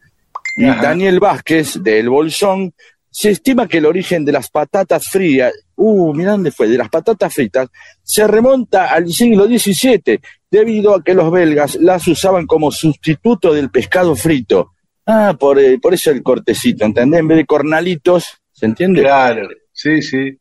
[0.56, 0.82] Y Ajá.
[0.82, 2.74] Daniel Vázquez, de El Bolsón,
[3.18, 6.88] se estima que el origen de las patatas frías, uh, mirá dónde fue, de las
[6.88, 7.68] patatas fritas,
[8.00, 13.72] se remonta al siglo XVII, debido a que los belgas las usaban como sustituto del
[13.72, 14.70] pescado frito.
[15.04, 17.18] Ah, por, eh, por eso el cortecito, ¿entendés?
[17.18, 19.00] En vez de cornalitos, ¿se entiende?
[19.00, 20.38] Claro, sí, sí.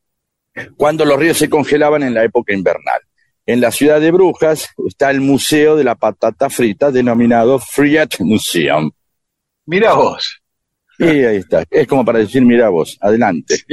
[0.76, 3.02] Cuando los ríos se congelaban en la época invernal.
[3.48, 8.92] En la ciudad de Brujas está el Museo de la Patata Frita, denominado Friat Museum.
[9.66, 10.44] Mira vos.
[11.00, 11.64] Y ahí está.
[11.70, 13.64] Es como para decir, mira vos, adelante.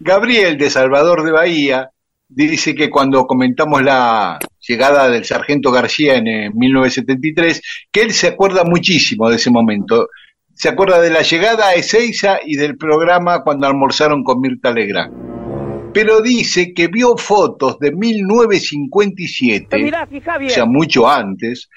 [0.00, 1.90] Gabriel de Salvador de Bahía
[2.28, 8.26] dice que cuando comentamos la llegada del sargento García en eh, 1973, que él se
[8.28, 10.08] acuerda muchísimo de ese momento.
[10.54, 15.92] Se acuerda de la llegada a Ezeiza y del programa cuando almorzaron con Mirta Legrand.
[15.94, 20.50] Pero dice que vio fotos de 1957, Mirá, fija o bien.
[20.50, 21.70] sea, mucho antes,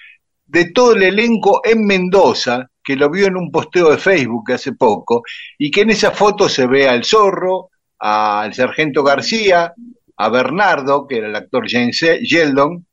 [0.48, 4.74] de todo el elenco en Mendoza, que lo vio en un posteo de Facebook hace
[4.74, 5.24] poco,
[5.58, 9.74] y que en esa foto se ve al zorro, al sargento García,
[10.18, 12.86] a Bernardo, que era el actor James Sheldon,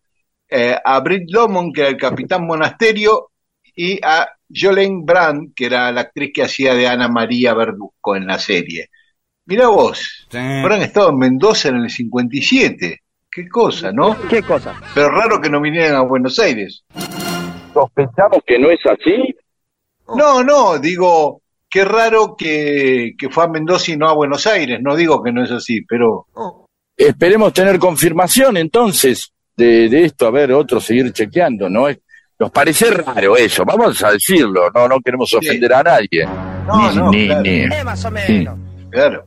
[0.50, 3.30] eh, a Britt Lomond, que era el capitán Monasterio,
[3.74, 8.26] y a Jolene Brand, que era la actriz que hacía de Ana María Verduzco en
[8.26, 8.88] la serie.
[9.46, 13.00] Mirá vos, habrán estado en Mendoza en el 57.
[13.30, 14.16] Qué cosa, ¿no?
[14.28, 14.74] ¿Qué cosa?
[14.94, 16.84] Pero raro que no vinieran a Buenos Aires.
[17.72, 19.34] ¿Sospechamos que no es así?
[20.16, 24.78] No, no, digo, qué raro que, que fue a Mendoza y no a Buenos Aires.
[24.82, 26.26] No digo que no es así, pero
[26.96, 31.88] Esperemos tener confirmación entonces de, de esto, a ver, otro seguir chequeando, ¿no?
[31.88, 31.98] Es,
[32.40, 36.26] nos parece raro eso, vamos a decirlo, no, no queremos ofender a nadie.
[36.66, 37.42] No, Ni- no, ni- claro.
[37.42, 38.58] ni- Eh, más o menos.
[38.90, 39.24] claro.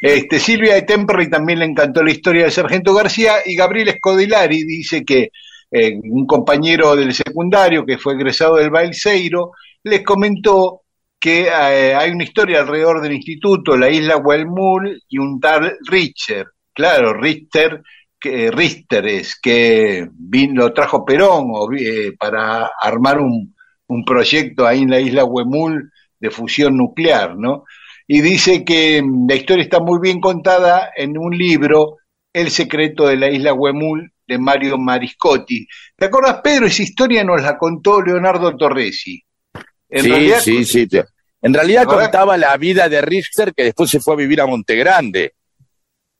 [0.00, 4.64] Este, Silvia de Temperley también le encantó la historia del sargento García y Gabriel Escodilari
[4.64, 5.30] dice que
[5.70, 9.52] eh, un compañero del secundario que fue egresado del Balseiro
[9.84, 10.82] les comentó
[11.18, 16.48] que eh, hay una historia alrededor del instituto, la isla Huelmul y un tal Richter.
[16.72, 17.82] Claro, Richter,
[18.18, 20.08] que, Richter es que
[20.52, 23.54] lo trajo Perón o, eh, para armar un,
[23.86, 27.64] un proyecto ahí en la isla Huemul de fusión nuclear, ¿no?
[28.06, 31.98] Y dice que mm, la historia está muy bien contada en un libro,
[32.32, 35.66] El secreto de la isla Huemul, de Mario Mariscotti.
[35.96, 36.66] ¿Te acuerdas, Pedro?
[36.66, 39.22] Esa historia nos la contó Leonardo Torresi.
[39.92, 40.86] En sí, realidad, sí, sí.
[40.86, 41.04] te-
[41.42, 45.34] En realidad contaba la vida de Richter que después se fue a vivir a Montegrande.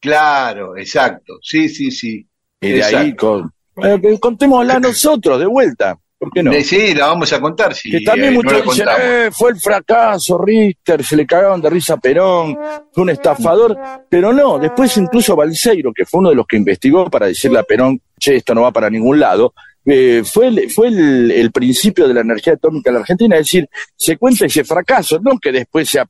[0.00, 1.38] Claro, exacto.
[1.42, 2.26] Sí, sí, sí.
[2.60, 3.52] Y de ahí con,
[3.82, 5.96] eh, contémosla nosotros de vuelta.
[6.18, 6.52] ¿Por qué no?
[6.62, 7.74] Sí, la vamos a contar.
[7.82, 11.94] Que también eh, muchos dicen, eh, fue el fracaso, Richter, se le cagaban de risa
[11.94, 12.56] a Perón,
[12.92, 13.76] fue un estafador,
[14.08, 17.64] pero no, después incluso Balseiro, que fue uno de los que investigó para decirle a
[17.64, 19.52] Perón, che, esto no va para ningún lado,
[19.84, 23.46] eh, fue, el, fue el, el principio de la energía atómica en la Argentina, es
[23.46, 26.02] decir, se cuenta ese fracaso, no que después se,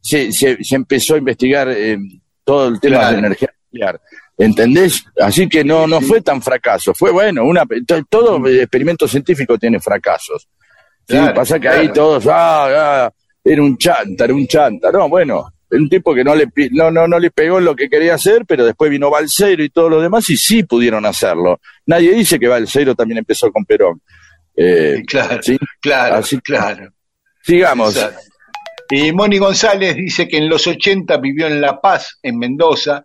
[0.00, 1.98] se, se- se empezó a investigar eh,
[2.44, 3.06] todo el tema Claro.
[3.16, 4.00] de la energía nuclear.
[4.40, 5.04] ¿Entendés?
[5.20, 6.94] Así que no, no fue tan fracaso.
[6.94, 10.48] Fue bueno, una, to- todo experimento científico tiene fracasos.
[11.08, 11.80] Sí, pasa que claro.
[11.80, 13.12] ahí todos, ah, ah,
[13.42, 14.92] era un chanta, era un chanta.
[14.92, 17.88] No, bueno, un tipo que no le, no, no, no le pegó en lo que
[17.88, 21.60] quería hacer, pero después vino Balseiro y todos los demás y sí pudieron hacerlo.
[21.86, 24.00] Nadie dice que Balseiro también empezó con Perón.
[24.56, 25.56] Eh, Claro, ¿sí?
[25.80, 26.90] claro, Así- claro.
[27.42, 27.96] Sigamos.
[27.96, 28.20] Exacto.
[28.90, 33.04] Y Moni González dice que en los 80 vivió en La Paz, en Mendoza,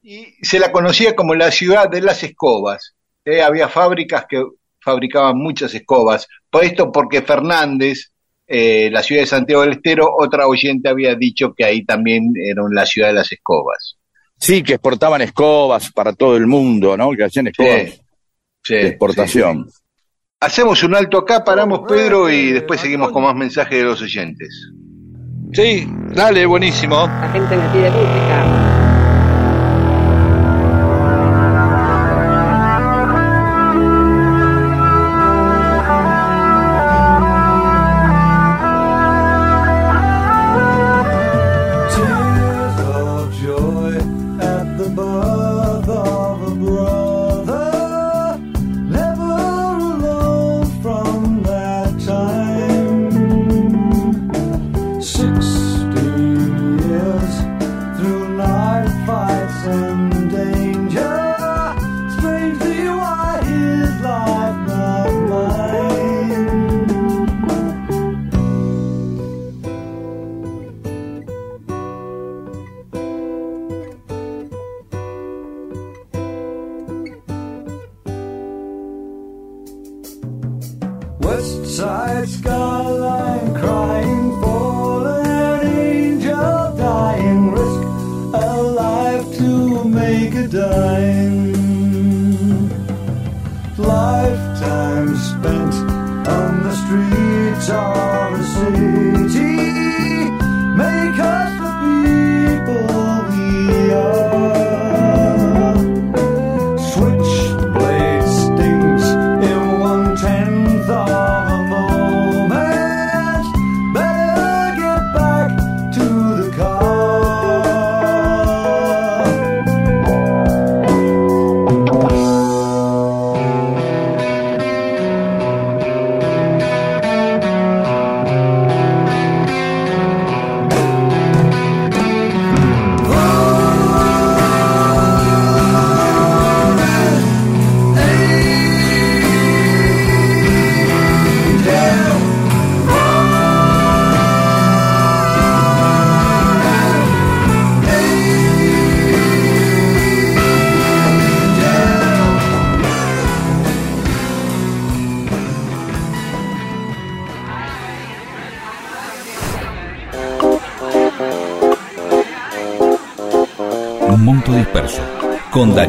[0.00, 2.94] y se la conocía como la ciudad de las escobas.
[3.24, 4.42] Eh, había fábricas que
[4.80, 6.28] fabricaban muchas escobas.
[6.50, 8.12] Por esto, porque Fernández,
[8.46, 12.62] eh, la ciudad de Santiago del Estero, otra oyente había dicho que ahí también era
[12.70, 13.96] la ciudad de las escobas.
[14.38, 17.10] Sí, que exportaban escobas para todo el mundo, ¿no?
[17.12, 18.00] Que hacían escobas
[18.62, 19.64] Sí, de exportación.
[19.66, 19.80] sí, sí.
[20.40, 24.70] Hacemos un alto acá, paramos Pedro y después seguimos con más mensajes de los oyentes.
[25.52, 27.06] Sí, dale, buenísimo.
[27.06, 28.63] La gente me pide música.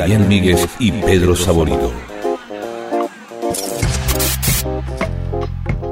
[0.07, 1.91] Míguez y Pedro Saborido.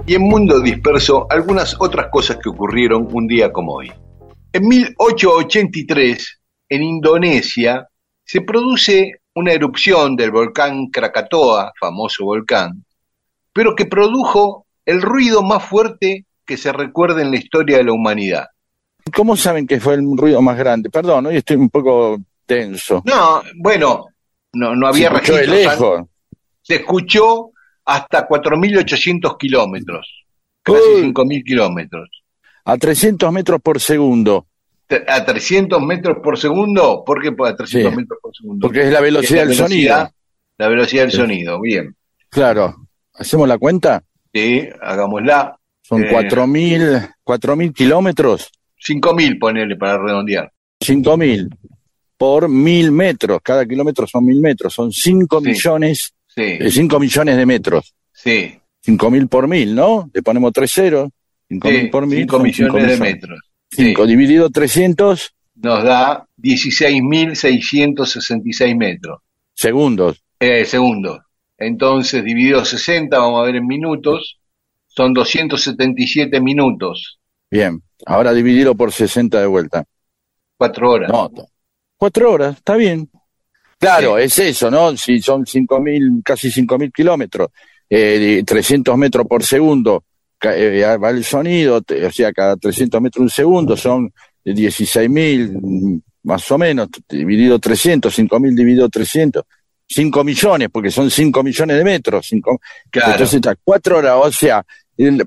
[0.06, 3.92] y en Mundo Disperso algunas otras cosas que ocurrieron un día como hoy.
[4.52, 7.88] En 1883, en Indonesia,
[8.24, 12.86] se produce una erupción del volcán Krakatoa, famoso volcán,
[13.52, 17.94] pero que produjo el ruido más fuerte que se recuerda en la historia de la
[17.94, 18.46] humanidad.
[19.16, 20.90] ¿Cómo saben que fue el ruido más grande?
[20.90, 23.02] Perdón, hoy estoy un poco tenso.
[23.06, 24.06] No, bueno,
[24.54, 26.10] no, no Se había escuchó de registros tan- lejos.
[26.62, 27.50] Se escuchó
[27.86, 30.26] hasta 4.800 kilómetros,
[30.62, 31.02] casi Uy.
[31.14, 32.10] 5.000 kilómetros.
[32.66, 34.48] A 300 metros por segundo,
[35.08, 37.98] A 300 metros por segundo, ¿por qué a 300 Sí.
[37.98, 38.68] metros por segundo?
[38.68, 40.14] porque es la velocidad Es del velocidad- sonido.
[40.58, 41.18] La velocidad del Sí.
[41.18, 41.96] sonido, bien.
[42.30, 42.76] Claro.
[43.16, 44.04] ¿Hacemos la cuenta?
[44.34, 45.58] Sí, hagámosla.
[45.82, 46.08] Son Eh.
[46.12, 50.52] 4.000 4.000 kilómetros, 5.000, ponele para redondear.
[50.80, 51.50] 5.000
[52.24, 53.42] por mil metros.
[53.44, 54.74] Cada kilómetro son mil metros.
[54.74, 55.48] Son 5 Sí.
[55.50, 57.94] millones, Sí, eh, 5 millones de metros.
[58.14, 58.58] sí.
[58.86, 60.10] 5.000 por mil, ¿no?
[60.14, 61.10] Le ponemos tres ceros.
[61.50, 62.20] 5.000 sí, por mil.
[62.20, 63.00] 5 son millones cinco de millones.
[63.14, 63.40] metros.
[63.72, 69.20] 5 dividido 300 nos da 16.666 metros.
[69.54, 70.24] segundos.
[70.40, 71.20] Eh, segundos.
[71.58, 74.40] Entonces, dividido 60, vamos a ver en minutos,
[74.88, 77.20] son 277 minutos,
[77.52, 77.82] Bien.
[78.06, 79.84] Ahora dividirlo por 60 de vuelta.
[80.58, 81.10] 4 horas.
[81.12, 81.30] No,
[81.98, 83.10] cuatro horas, está bien.
[83.80, 84.96] Claro, es eso, ¿no?
[84.96, 87.50] Si son cinco mil, casi cinco mil kilómetros,
[87.90, 90.04] eh, de 300 metros por segundo,
[90.42, 94.12] eh, va el sonido, te- o sea, cada 300 metros un segundo son
[94.44, 99.44] 16 mil, más o menos, dividido 300, 5.000 dividido 300,
[99.88, 102.26] 5 millones, porque son 5 millones de metros.
[102.28, 103.12] cinco- Claro.
[103.12, 104.66] Entonces está 4 horas, o sea,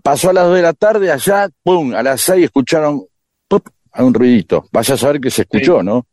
[0.03, 3.05] pasó a las 2 de la tarde, allá, pum, a las 6 escucharon
[3.49, 4.67] pop, a un ruidito.
[4.73, 6.07] Vaya a saber que se escuchó, ¿no?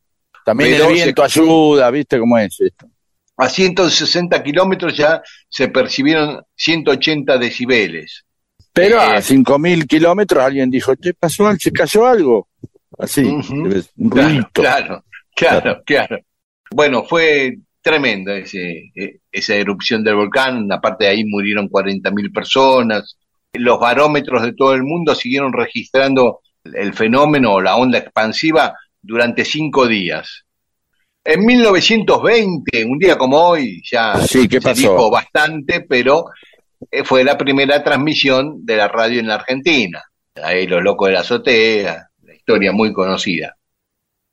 [0.46, 2.88] También el se- viento ayuda, ¿viste cómo es esto?
[3.38, 8.24] A 160 kilómetros ya se percibieron 180 decibeles.
[8.72, 11.52] Pero Eh, a 5.000 kilómetros alguien dijo, ¿qué pasó?
[11.58, 12.48] ¿Se cayó algo?
[12.98, 15.04] Así, debe- un Claro, claro,
[15.36, 16.20] claro, claro.
[16.72, 20.72] Bueno, fue tremenda ese, eh, esa erupción del volcán.
[20.72, 23.18] Aparte de ahí murieron 40.000 personas.
[23.54, 28.74] Los barómetros de todo el mundo siguieron registrando el fenómeno o la onda expansiva
[29.04, 30.46] durante cinco días.
[31.24, 36.26] En 1920, un día como hoy, ya Sí, ¿qué se dijo bastante, pero
[36.92, 40.04] eh, fue la primera transmisión de la radio en la Argentina.
[40.42, 43.56] Ahí los locos de la azotea, la historia muy conocida.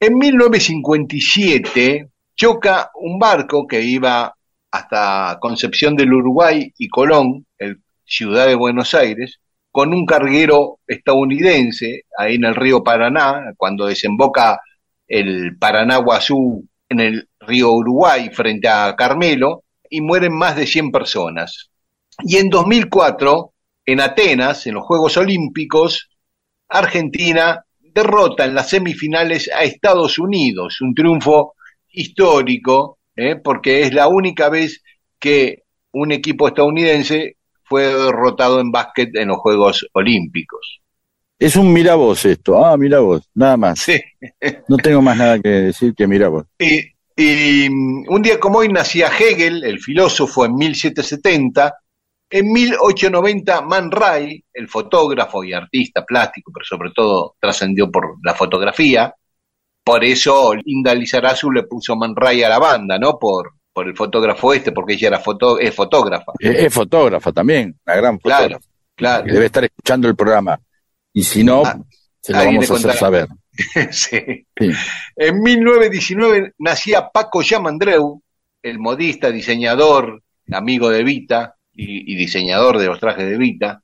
[0.00, 4.34] En 1957 choca un barco que iba
[4.70, 9.40] hasta Concepción del Uruguay y Colón, el ciudad de Buenos Aires,
[9.70, 14.60] con un carguero estadounidense ahí en el río Paraná, cuando desemboca
[15.06, 20.92] el Paraná Guazú en el río Uruguay frente a Carmelo, y mueren más de 100
[20.92, 21.70] personas.
[22.20, 23.52] Y en 2004,
[23.86, 26.08] en Atenas, en los Juegos Olímpicos,
[26.68, 31.54] Argentina derrota en las semifinales a Estados Unidos, un triunfo
[31.90, 33.36] histórico, ¿eh?
[33.36, 34.82] porque es la única vez
[35.18, 37.36] que un equipo estadounidense
[37.70, 40.80] fue derrotado en básquet en los Juegos Olímpicos.
[41.38, 42.62] Es un mira vos esto.
[42.62, 43.78] Ah, mira vos, nada más.
[43.78, 43.98] Sí.
[44.68, 46.44] No tengo más nada que decir que mira vos.
[46.58, 46.80] Y,
[47.16, 51.76] y, mm, un día como hoy nacía Hegel, el filósofo, en 1770.
[52.28, 58.34] En 1890, Man Ray, el fotógrafo y artista plástico, pero sobre todo trascendió por la
[58.34, 59.14] fotografía.
[59.82, 63.18] Por eso Linda Lizarazu le puso Man Ray a la banda, ¿no?
[63.18, 66.32] Por, por el fotógrafo este, porque ella era foto, es fotógrafa.
[66.38, 68.66] Es, es fotógrafa también, una gran Claro, fotógrafa.
[68.96, 69.24] claro.
[69.24, 70.60] Que debe estar escuchando el programa.
[71.12, 71.78] Y si no, Ah,
[72.20, 73.28] se lo vamos a hacer saber.
[73.90, 74.46] sí.
[74.58, 74.70] Sí.
[75.16, 78.22] En 1919 nacía Paco Yamandreu,
[78.62, 83.82] el modista, diseñador, amigo de Vita y, y diseñador de los trajes de Vita.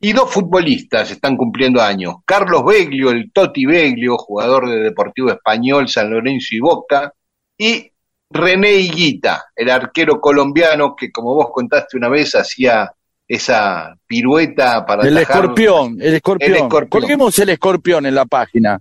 [0.00, 2.16] Y dos futbolistas están cumpliendo años.
[2.24, 7.12] Carlos Beglio, el Toti Beglio, jugador de Deportivo Español, San Lorenzo y Boca.
[7.58, 7.90] Y
[8.30, 12.92] René Higuita, el arquero colombiano que, como vos contaste una vez, hacía
[13.26, 16.50] esa pirueta para El atajar- escorpión, el escorpión.
[16.50, 16.88] El escorpión.
[17.02, 18.78] Colguemos el escorpión en la página.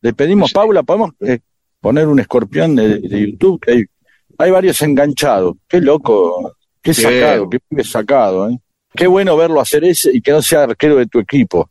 [0.00, 1.38] Le pedimos, Paula, ¿podemos eh,
[1.80, 3.60] poner un escorpión de, de YouTube?
[3.60, 3.84] Que hay,
[4.38, 5.56] hay varios enganchados.
[5.68, 7.02] Qué loco, qué Sí.
[7.02, 8.50] sacado, qué pibe sacado.
[8.50, 8.58] ¿eh?
[8.94, 11.70] Qué bueno verlo hacer ese y que no sea arquero de tu equipo.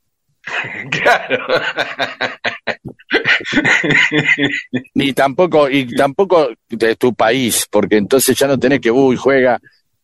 [0.91, 1.45] Claro.
[4.93, 9.59] Ni tampoco, y tampoco de tu país, porque entonces ya no tenés que, uy, juega.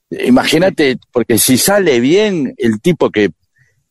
[0.09, 3.29] Imagínate, porque si sale bien, el tipo que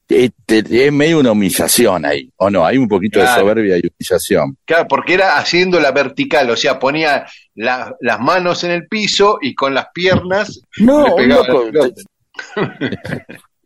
[0.08, 2.64] eh, es medio una humillación ahí, ¿o no?
[2.64, 4.56] Hay un poquito de soberbia y humillación.
[4.64, 9.38] Claro, porque era haciendo la vertical, o sea, ponía la- las manos en el piso
[9.42, 11.64] y con las piernas No, le un pegaba loco.
[11.64, 12.02] la pelota.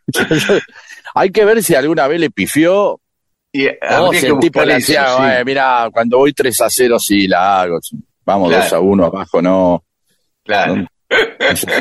[1.15, 3.01] Hay que ver si alguna vez le pifió
[3.53, 5.15] Y o si el tipo le eso, decía, sí.
[5.19, 7.79] "Ay, mira, cuando voy 3 a 0 sí la hago.
[8.25, 8.65] Vamos Claro.
[8.65, 9.85] 2 a 1 abajo, no.
[10.45, 10.77] Claro.
[10.77, 10.87] No,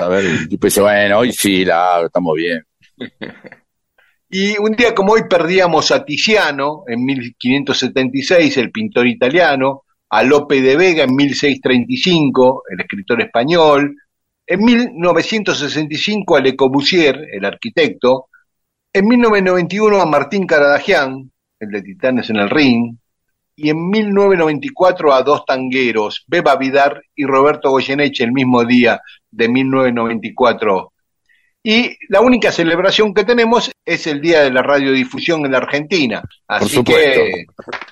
[0.04, 2.64] a ver, el tipo dice, bueno, hoy sí la hago, estamos bien.
[4.32, 10.62] Y un día como hoy perdíamos a Tiziano en 1576, el pintor italiano, a Lope
[10.62, 13.96] de Vega en 1635, el escritor español,
[14.46, 18.29] en 1965 a Le Corbusier, el arquitecto,
[18.94, 22.98] en 1991 a Martín Caradagian, el de Titanes en el Ring,
[23.56, 29.50] y en 1994 a dos tangueros, Beba Vidar y Roberto Goyeneche, el mismo día de
[29.50, 30.94] 1994
[31.64, 36.24] y la única celebración que tenemos es el Día de la Radiodifusión en la Argentina.
[36.48, 37.46] Así que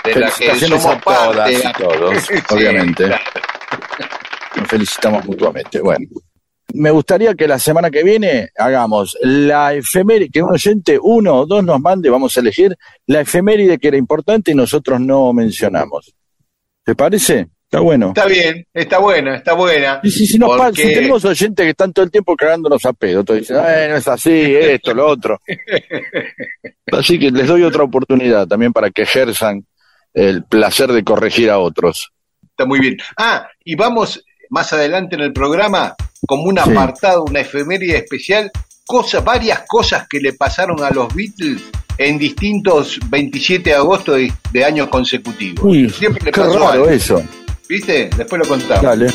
[0.04, 1.54] de la que somos a todas parte.
[1.54, 3.06] y todos, Sí, obviamente.
[3.06, 3.24] claro.
[4.56, 5.82] Nos felicitamos mutuamente.
[5.82, 6.08] Bueno,
[6.74, 11.46] me gustaría que la semana que viene hagamos la efeméride, que un oyente, uno o
[11.46, 16.14] dos nos mande, vamos a elegir la efeméride que era importante y nosotros no mencionamos.
[16.84, 17.48] ¿Te parece?
[17.70, 18.08] Está bueno.
[18.16, 20.00] Está bien, está buena, está buena.
[20.02, 22.94] Y si, si, nos porque- si tenemos oyentes que están todo el tiempo cagándonos a
[22.94, 25.42] pedo, todos dicen, "Ay, no es así, esto, lo otro.
[26.92, 29.66] Así que les doy otra oportunidad también para que ejerzan
[30.14, 32.12] el placer de corregir a otros.
[32.52, 32.98] Está muy bien.
[33.18, 35.96] Ah, y vamos más adelante en el programa
[36.28, 36.70] como un Sí.
[36.72, 38.52] apartado, una efeméride especial,
[39.24, 41.62] varias cosas que le pasaron a los Beatles
[41.98, 45.64] en distintos 27 de agosto de, de años consecutivos.
[45.66, 46.90] Uy, Siempre le qué pasó raro algo.
[46.90, 47.22] eso.
[47.68, 48.10] ¿Viste?
[48.16, 48.84] Después lo contamos.
[48.84, 49.08] Dale.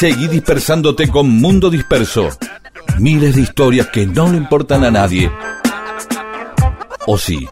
[0.00, 2.30] Seguí dispersándote con Mundo Disperso.
[2.98, 5.30] Miles de historias que no le importan a nadie.
[7.06, 7.46] O sí,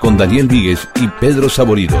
[0.00, 2.00] con Daniel Víguez y Pedro Saborido.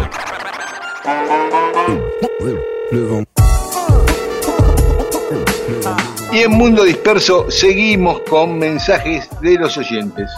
[6.32, 10.28] Y en Mundo Disperso seguimos con mensajes de los oyentes.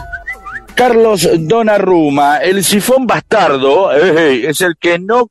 [0.75, 5.31] Carlos Donnarumma, el sifón bastardo eh, es el que no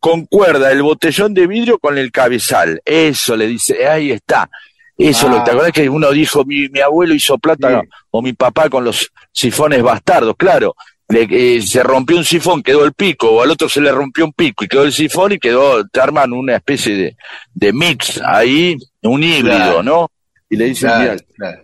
[0.00, 2.80] concuerda el botellón de vidrio con el cabezal.
[2.84, 4.50] Eso le dice, ahí está.
[4.98, 5.30] Eso, Ah.
[5.30, 7.88] lo, ¿te acuerdas que uno dijo, mi, mi abuelo hizo plata Sí.
[8.10, 10.34] o mi papá con los sifones bastardos?
[10.36, 10.74] Claro,
[11.08, 14.24] le- eh, se rompió un sifón, quedó el pico, o al otro se le rompió
[14.26, 17.16] un pico y quedó el sifón y quedó, te arman una especie de,
[17.54, 19.82] de mix ahí, un híbrido, Claro.
[19.82, 20.10] ¿no?
[20.50, 21.62] Y le dicen, Claro, mira, claro.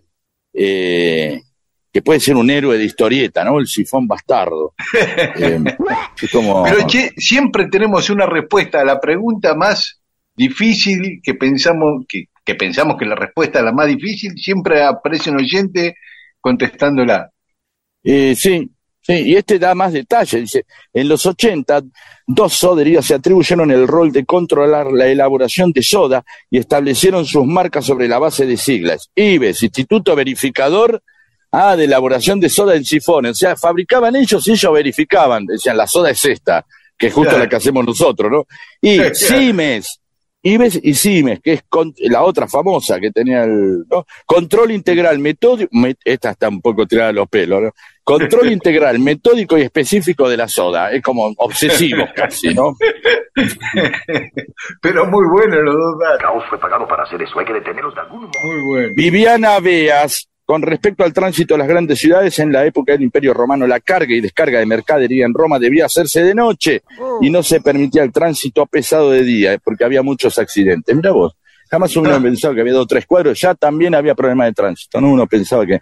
[0.54, 1.40] eh,
[1.96, 3.58] que puede ser un héroe de historieta, ¿no?
[3.58, 4.74] El sifón bastardo.
[5.38, 5.58] Eh,
[6.20, 6.62] es como...
[6.62, 10.02] Pero che, siempre tenemos una respuesta a la pregunta más
[10.34, 15.30] difícil que pensamos que, que pensamos que la respuesta a la más difícil siempre aparece
[15.30, 15.94] un oyente
[16.38, 17.30] contestándola.
[18.04, 18.70] Eh, sí,
[19.00, 20.40] sí, y este da más detalle.
[20.40, 21.80] Dice, en los 80,
[22.26, 27.46] dos soderías se atribuyeron el rol de controlar la elaboración de soda y establecieron sus
[27.46, 29.10] marcas sobre la base de siglas.
[29.14, 31.02] IBES, Instituto Verificador
[31.58, 33.32] ah, de Elaboración de Soda en Sifones.
[33.32, 35.46] O sea, fabricaban ellos y ellos verificaban.
[35.46, 36.64] Decían, la soda es esta,
[36.98, 37.44] que es justo Claro.
[37.44, 38.44] la que hacemos nosotros, ¿no?
[38.80, 39.14] Y Claro.
[39.14, 40.00] Simes.
[40.42, 44.06] IBES y Simes, que es con- la otra famosa que tenía el ¿no?
[44.24, 45.68] control integral metódico,
[46.04, 47.70] esta está un poco tirada a los pelos, ¿no?
[48.04, 50.92] Control integral, metódico y específico de la soda.
[50.92, 52.76] Es como obsesivo casi, ¿no?
[54.82, 56.20] Pero muy bueno los dos datos.
[56.22, 57.38] Caos fue pagado para hacer eso.
[57.40, 58.30] Hay que detenerlos de algún modo.
[58.44, 58.92] Muy bueno.
[58.94, 63.34] Viviana Beas, con respecto al tránsito de las grandes ciudades, en la época del Imperio
[63.34, 66.82] Romano, la carga y descarga de mercadería en Roma debía hacerse de noche
[67.20, 70.94] y no se permitía el tránsito pesado de día, eh, porque había muchos accidentes.
[70.94, 71.34] Mira vos,
[71.68, 75.00] jamás uno pensaba que había dos o tres cuadros, ya también había problemas de tránsito,
[75.00, 75.08] ¿no?
[75.10, 75.80] Uno pensaba que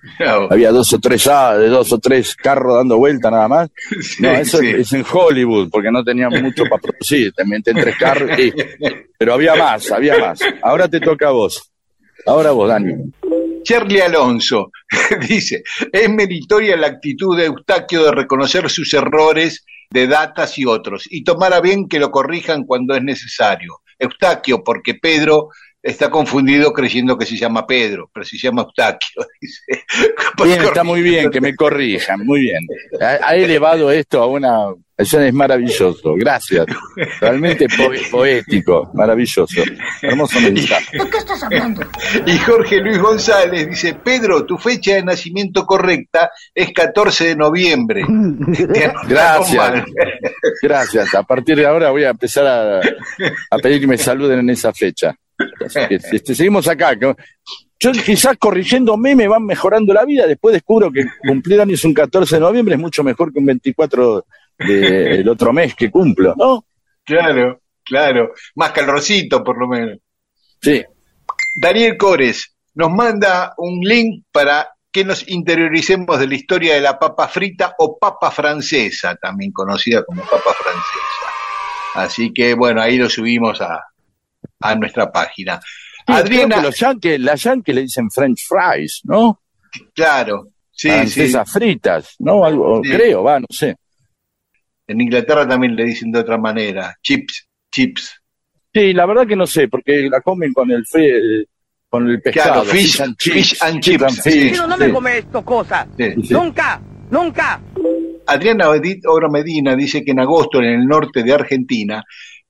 [0.49, 3.69] había dos o tres ah, de dos o tres carros dando vuelta nada más.
[4.01, 4.69] Sí, No, eso sí.
[4.69, 8.51] es en Hollywood, porque no tenían mucho para producir, te meten tres carros, y-
[9.19, 10.41] pero había más, había más.
[10.63, 11.71] Ahora te toca a vos.
[12.27, 12.95] Ahora vos, Dani.
[13.65, 14.71] Charlie Alonso
[15.29, 21.05] dice, es meritoria la actitud de Eustaquio de reconocer sus errores de datas y otros
[21.11, 23.81] y tomar a bien que lo corrijan cuando es necesario.
[23.99, 25.49] Eustaquio, porque Pedro
[25.85, 29.27] está confundido creyendo que se llama Pedro, pero se llama Eustaquio.
[29.41, 29.85] Dice.
[30.43, 32.67] Bien, está muy bien que me corrijan, muy bien.
[33.01, 34.73] Ha, ha elevado esto a una...
[34.97, 36.67] Eso es maravilloso, gracias.
[37.21, 37.67] Realmente
[38.13, 39.65] poético, maravilloso.
[40.01, 40.99] Hermoso mensaje.
[42.27, 48.05] Y Jorge Luis González dice, Pedro, tu fecha de nacimiento correcta es 14 de noviembre.
[49.09, 49.85] Gracias.
[50.63, 51.15] Gracias.
[51.17, 54.73] A partir de ahora voy a empezar a, a pedir que me saluden en esa
[54.73, 55.13] fecha.
[55.39, 56.95] Que, este, seguimos acá.
[57.79, 60.27] Yo quizás corrigiéndome me van mejorando la vida.
[60.27, 64.27] Después descubro que cumplir años un 14 de noviembre es mucho mejor que un 24
[64.59, 66.65] del otro mes que cumplo, ¿no?
[67.05, 68.33] Claro, claro.
[68.55, 69.99] Más calorcito, por lo menos.
[70.61, 70.83] Sí.
[71.61, 76.99] Daniel Cores nos manda un link para que nos interioricemos de la historia de la
[76.99, 81.35] papa frita o papa francesa, también conocida como papa francesa.
[81.97, 83.83] Así que bueno, ahí lo subimos a,
[84.65, 85.61] a nuestra página.
[86.07, 89.41] Adriana, que los yankees, las yankees le dicen French fries, ¿no?
[89.95, 90.95] claro, sí, sí.
[90.95, 92.45] Francesas fritas, ¿no?
[92.45, 92.91] Algo, Sí.
[92.91, 93.77] creo, va, no sé.
[94.87, 98.21] En Inglaterra también le dicen de otra manera, chips, chips.
[98.73, 101.47] Sí, la verdad que no sé, porque la comen con el fri-
[101.89, 102.63] con el pescado.
[102.65, 104.55] Claro, fish- and fish and chips chips, fish, sí.
[104.55, 104.93] sí.
[104.93, 105.87] come esto cosas.
[105.97, 106.13] Sí.
[106.27, 106.35] Sí.
[106.35, 107.61] Nunca, nunca.
[108.27, 112.03] Adriana Edith Oro Medina dice que en agosto en el norte de Argentina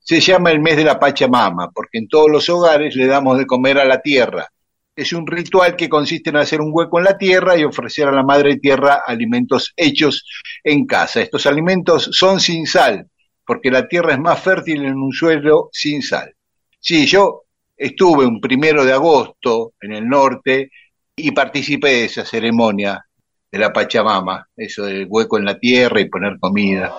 [0.05, 3.47] se llama el mes de la Pachamama, porque en todos los hogares le damos de
[3.47, 4.47] comer a la tierra.
[4.95, 8.11] Es un ritual que consiste en hacer un hueco en la tierra y ofrecer a
[8.11, 10.23] la madre tierra alimentos hechos
[10.63, 11.21] en casa.
[11.21, 13.09] Estos alimentos son sin sal,
[13.43, 16.31] porque la tierra es más fértil en un suelo sin sal.
[16.79, 17.45] Sí, yo
[17.75, 20.69] estuve un primero de agosto en el norte
[21.15, 23.03] y participé de esa ceremonia
[23.51, 26.93] de la Pachamama, eso del hueco en la tierra y poner comida.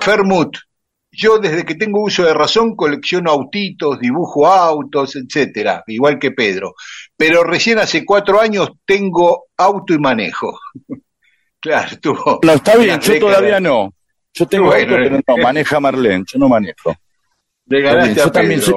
[0.00, 0.56] Fermut,
[1.18, 6.74] yo desde que tengo uso de razón colecciono autitos, dibujo autos, etcétera, igual que Pedro.
[7.16, 10.58] Pero recién hace cuatro años tengo auto y manejo.
[11.60, 12.38] claro, tuvo.
[12.44, 13.34] No, está bien, yo décadas.
[13.34, 13.92] todavía no.
[14.32, 16.94] Yo tengo Bueno, auto, pero no, maneja Marlene, yo no manejo.
[17.64, 18.74] Bien, ganaste Yo también soy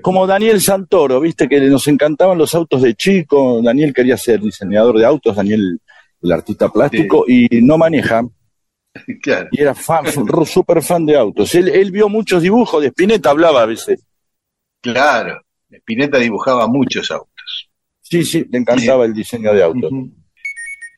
[0.00, 3.60] como Daniel Santoro, viste que nos encantaban los autos de chico.
[3.62, 5.78] Daniel quería ser diseñador de autos, Daniel,
[6.22, 8.22] el artista plástico, y no maneja.
[9.22, 9.48] Claro.
[9.52, 10.04] Y era fan,
[10.44, 11.54] súper fan de autos.
[11.54, 14.04] Él, él vio muchos dibujos de Spinetta, hablaba a veces.
[14.80, 15.40] Claro,
[15.70, 17.70] Spinetta dibujaba muchos autos.
[18.00, 19.90] Sí, sí, le encantaba el diseño de autos.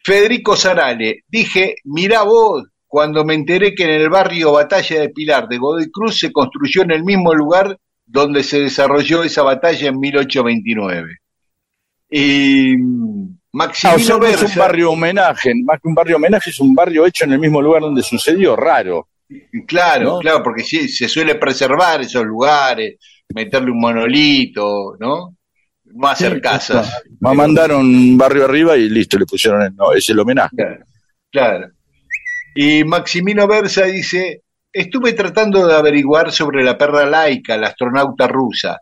[0.03, 5.49] Federico Sarale, dije, mirá vos, cuando me enteré que en el barrio Batalla de Pilar
[5.49, 9.99] de Godoy Cruz se construyó en el mismo lugar donde se desarrolló esa batalla en
[9.99, 11.18] 1829.
[12.11, 12.76] Y
[13.55, 16.61] Ah, o Maximino sea, no es un barrio homenaje, más que un barrio homenaje, es
[16.61, 19.09] un barrio hecho en el mismo lugar donde sucedió, raro.
[19.67, 20.19] Claro, ¿no?
[20.19, 22.97] claro, porque sí, se suele preservar esos lugares,
[23.35, 25.37] meterle un monolito, ¿no?
[25.85, 27.03] No hacer Sí, casas.
[27.21, 30.57] Ma- Mandaron un barrio arriba y listo, le pusieron el, no, es el homenaje.
[30.57, 30.85] Claro,
[31.31, 31.69] claro.
[32.55, 34.43] Y Maximino Versa dice,
[34.73, 38.79] estuve tratando de averiguar sobre la perra laica, la astronauta rusa,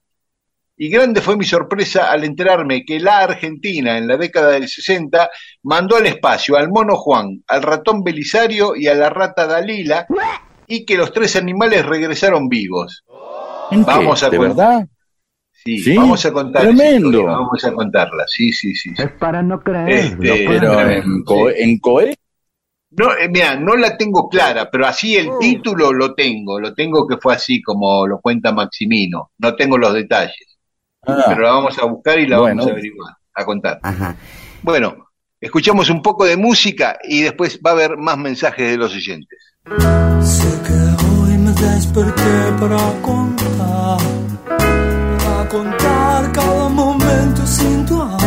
[0.85, 5.30] y grande fue mi sorpresa al enterarme que la Argentina en la década del 60
[5.62, 10.07] mandó al espacio al mono Juan, al ratón Belisario y a la rata Dalila,
[10.66, 13.05] y que los tres animales regresaron vivos.
[13.70, 13.91] ¿En qué?
[13.91, 14.89] Vamos a ¿De verdad?
[15.64, 16.62] Sí, Sí, vamos a contar.
[16.62, 17.11] tremendo.
[17.11, 18.93] historia, Vamos a contarla, sí, sí, sí.
[18.97, 19.03] sí.
[19.03, 19.89] Es para no creer.
[20.01, 22.14] Este, Pero en, Co- en Coe,
[22.91, 27.07] No, eh, mira, no la tengo clara, pero así el título lo tengo, lo tengo
[27.07, 30.59] que fue así como lo cuenta Maximino, no tengo los detalles,
[31.05, 32.59] Ah, pero la vamos a buscar y la Bueno.
[32.59, 33.80] vamos a averiguar, a contar.
[34.62, 35.09] Bueno,
[35.40, 39.38] escuchamos un poco de música y después va a haber más mensajes de los oyentes.
[40.20, 40.72] Sé que
[41.05, 43.98] hoy me desperté para contar,
[45.24, 48.22] para contar cada momento sin tu amor.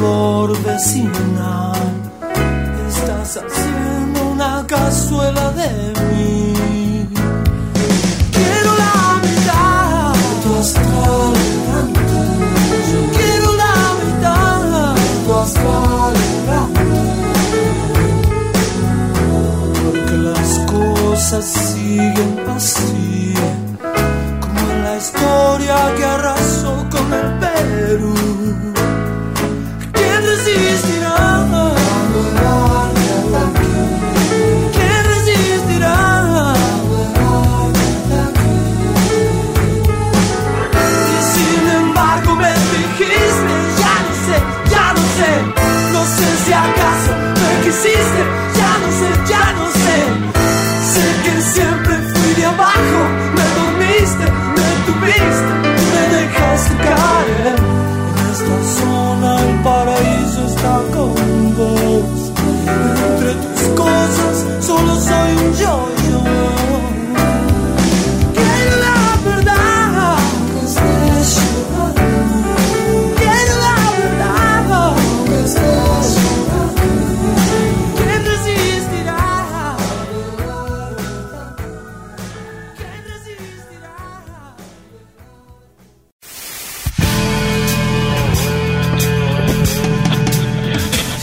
[0.00, 1.72] Por vecina.
[2.88, 5.68] Estás haciendo una cazuela de
[6.10, 7.08] mí.
[8.32, 11.56] Quiero la mitad de tu astral
[13.16, 16.14] quiero la mitad de tu astral.
[19.84, 22.85] Porque las cosas siguen así.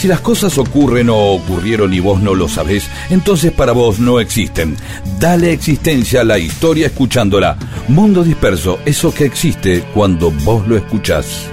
[0.03, 4.19] Si las cosas ocurren o ocurrieron y vos no lo sabés, entonces para vos no
[4.19, 4.75] existen.
[5.17, 7.55] Dale existencia a la historia escuchándola.
[7.87, 11.47] Mundo disperso, eso que existe cuando vos lo escuchás.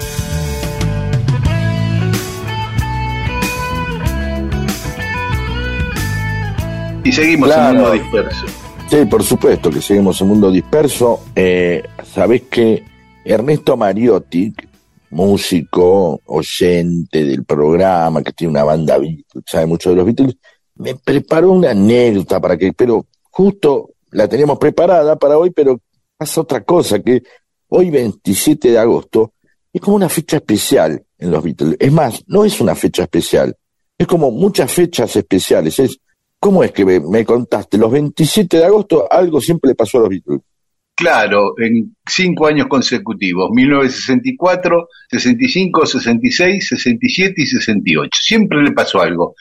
[7.03, 7.69] Y seguimos Claro.
[7.69, 8.45] en mundo disperso.
[8.89, 11.21] Sí, por supuesto que seguimos en mundo disperso.
[11.35, 11.83] Eh,
[12.13, 12.83] Sabés que
[13.23, 14.53] Ernesto Mariotti,
[15.11, 18.97] músico, oyente del programa, que tiene una banda
[19.45, 20.35] sabe mucho de los Beatles,
[20.75, 25.79] me preparó una anécdota para que, pero justo la teníamos preparada para hoy, pero
[26.17, 27.23] pasa otra cosa, que
[27.69, 29.33] hoy 27 de agosto
[29.71, 31.77] es como una fecha especial en los Beatles.
[31.79, 33.55] Es más, no es una fecha especial,
[33.97, 35.77] es como muchas fechas especiales.
[35.79, 35.97] Es,
[36.39, 37.77] ¿Cómo es que me, me contaste?
[37.77, 40.41] Los 27 de agosto algo siempre le pasó a los Beatles.
[41.01, 48.09] Claro, en cinco años consecutivos, 1964, 65, 66, 67 y 68.
[48.21, 49.33] Siempre le pasó algo.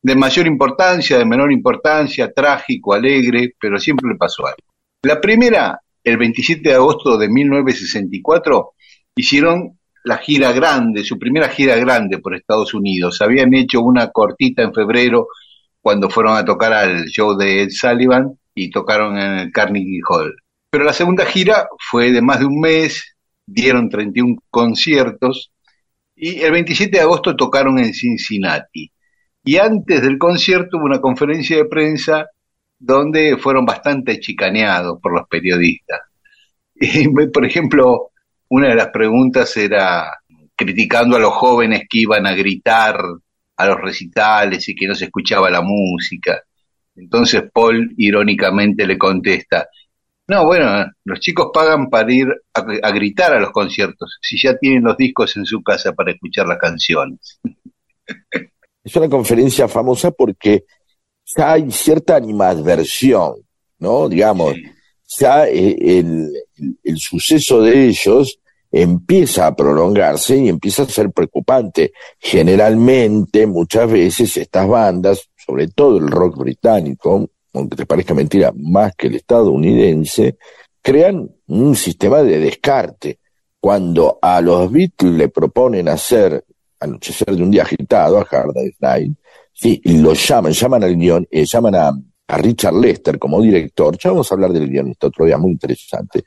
[0.00, 4.62] De mayor importancia, de menor importancia, trágico, alegre, pero siempre le pasó algo.
[5.02, 8.74] La primera, el 27 de agosto de 1964,
[9.16, 13.20] hicieron la gira grande, su primera gira grande por Estados Unidos.
[13.22, 15.26] Habían hecho una cortita en febrero
[15.80, 20.32] cuando fueron a tocar al show de Ed Sullivan y tocaron en el Carnegie Hall.
[20.72, 23.14] Pero la segunda gira fue de más de un mes,
[23.44, 25.52] dieron 31 conciertos
[26.16, 28.90] y el 27 de agosto tocaron en Cincinnati.
[29.44, 32.26] Y antes del concierto hubo una conferencia de prensa
[32.78, 36.00] donde fueron bastante chicaneados por los periodistas.
[36.74, 38.12] Y, por ejemplo,
[38.48, 40.10] una de las preguntas era
[40.56, 42.98] criticando a los jóvenes que iban a gritar
[43.58, 46.40] a los recitales y que no se escuchaba la música.
[46.96, 49.68] Entonces Paul irónicamente le contesta,
[50.28, 54.56] no, bueno, los chicos pagan para ir a, a gritar a los conciertos, si ya
[54.56, 57.40] tienen los discos en su casa para escuchar las canciones.
[58.84, 60.64] Es una conferencia famosa porque
[61.36, 63.34] ya hay cierta animadversión,
[63.78, 64.08] ¿no?
[64.08, 64.56] Digamos,
[65.20, 68.40] ya eh, el, el- el suceso de ellos
[68.72, 71.92] empieza a prolongarse y empieza a ser preocupante.
[72.18, 78.94] Generalmente, muchas veces, estas bandas, sobre todo el rock británico, aunque te parezca mentira, más
[78.96, 80.36] que el estadounidense,
[80.80, 83.18] crean un sistema de descarte.
[83.60, 86.44] Cuando a los Beatles le proponen hacer
[86.80, 89.12] Anochecer de un día agitado, a Hard Day's Night,
[89.52, 91.92] sí, y lo llaman, llaman al guion, eh, llaman a,
[92.26, 96.24] a Richard Lester como director, ya vamos a hablar del guionista otro día, muy interesante,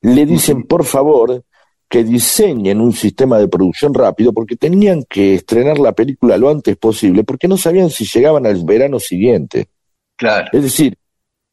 [0.00, 1.44] le dicen, por favor,
[1.92, 6.74] que diseñen un sistema de producción rápido porque tenían que estrenar la película lo antes
[6.78, 9.68] posible porque no sabían si llegaban al verano siguiente.
[10.16, 10.48] Claro.
[10.52, 10.96] Es decir,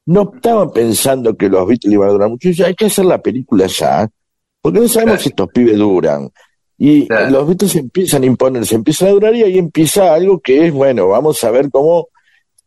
[0.06, 3.68] no estaban pensando que los Beatles iban a durar mucho, hay que hacer la película
[3.68, 4.08] ya,
[4.62, 5.22] porque no sabemos Claro.
[5.24, 6.30] si estos pibes duran.
[6.78, 7.30] Y Claro.
[7.32, 11.08] los Beatles empiezan a imponerse, empiezan a durar y ahí empieza algo que es, bueno,
[11.10, 12.08] vamos a ver cómo,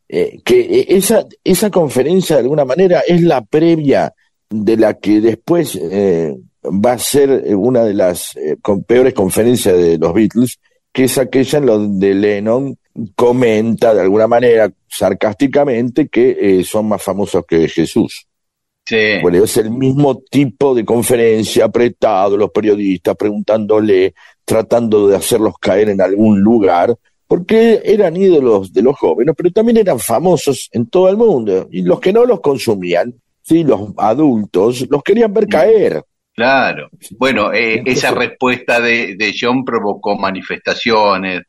[0.09, 4.13] eh, que eh, esa, esa conferencia de alguna manera es la previa
[4.51, 9.77] de la que después eh, va a ser una de las eh, con- peores conferencias
[9.77, 10.59] de los Beatles,
[10.93, 12.77] que es aquella en donde Lennon
[13.15, 18.27] comenta de alguna manera sarcásticamente que eh, son más famosos que Jesús.
[18.85, 19.19] Sí.
[19.23, 24.15] Bueno, es el mismo tipo de conferencia, apretado, los periodistas preguntándole
[24.45, 26.95] tratando de hacerlos caer en algún lugar,
[27.27, 31.69] porque eran ídolos de los jóvenes, pero también eran famosos en todo el mundo.
[31.71, 36.03] Y los que no los consumían, sí, los adultos, los querían ver caer.
[36.35, 36.89] Claro.
[37.19, 41.43] Bueno, eh, esa respuesta de, de John provocó manifestaciones,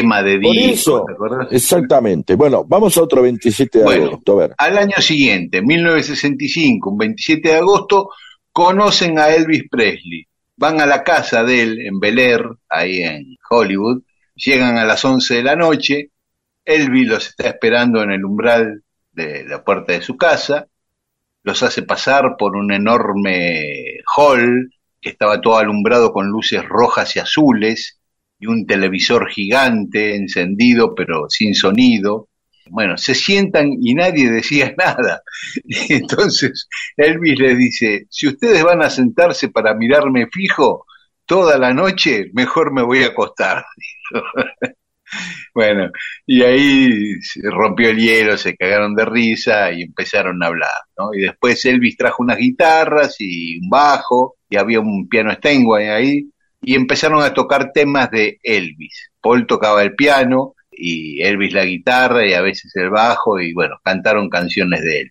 [0.00, 1.48] quema de Por discos, eso, ¿te acuerdas?
[1.50, 2.34] exactamente.
[2.34, 4.04] Bueno, vamos a otro 27 de Bueno.
[4.06, 4.54] agosto, a ver.
[4.58, 8.10] Al año siguiente, 1965, un 27 de agosto,
[8.52, 10.26] conocen a Elvis Presley.
[10.56, 14.02] Van a la casa de él en Bel Air, ahí en Hollywood.
[14.36, 16.10] Llegan a las 11 de la noche.
[16.64, 18.82] Elvis los está esperando en el umbral
[19.12, 20.66] de la puerta de su casa.
[21.42, 24.70] Los hace pasar por un enorme hall
[25.00, 27.98] que estaba todo alumbrado con luces rojas y azules
[28.44, 32.28] y un televisor gigante encendido pero sin sonido.
[32.70, 35.22] Bueno, se sientan y nadie decía nada.
[35.88, 40.86] Entonces Elvis les dice, si ustedes van a sentarse para mirarme fijo
[41.26, 43.64] toda la noche, mejor me voy a acostar.
[45.54, 45.90] Bueno,
[46.26, 51.14] y ahí se rompió el hielo, se cagaron de risa y empezaron a hablar, ¿no?
[51.14, 56.30] Y después Elvis trajo unas guitarras y un bajo, y había un piano Steinway ahí,
[56.64, 59.10] y empezaron a tocar temas de Elvis.
[59.20, 63.76] Paul tocaba el piano y Elvis la guitarra y a veces el bajo, y bueno,
[63.82, 65.10] cantaron canciones de él.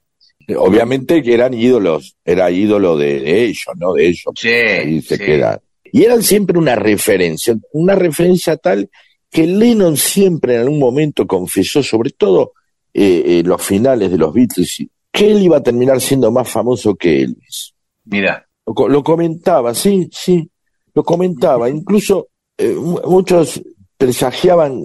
[0.58, 3.93] Obviamente que eran ídolos, era ídolo de, de ellos, ¿no?
[3.93, 4.34] De ellos.
[4.36, 5.24] Sí, Ahí se sí.
[5.24, 5.62] queda.
[5.91, 8.89] Y eran siempre una referencia, una referencia tal
[9.30, 12.54] que Lennon siempre en algún momento confesó, sobre todo
[12.93, 16.95] eh, eh, los finales de los Beatles, que él iba a terminar siendo más famoso
[16.95, 17.74] que Elvis.
[18.06, 20.49] Mira, lo comentaba, sí, sí,
[20.94, 21.70] lo comentaba.
[21.70, 22.28] Incluso
[22.58, 23.62] eh, mu- muchos
[23.98, 24.84] presagiaban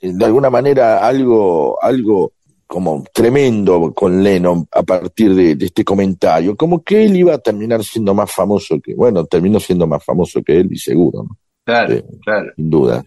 [0.00, 2.32] eh, de alguna manera algo, algo
[2.66, 7.38] como tremendo con Lennon a partir de, de este comentario, como que él iba a
[7.38, 11.36] terminar siendo más famoso que, bueno, terminó siendo más famoso que Elvis, seguro, ¿no?
[11.64, 12.52] claro, claro.
[12.54, 13.04] sin duda.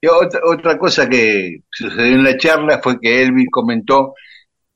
[0.00, 4.14] Y otra, otra cosa que sucedió en la charla fue que Elvis comentó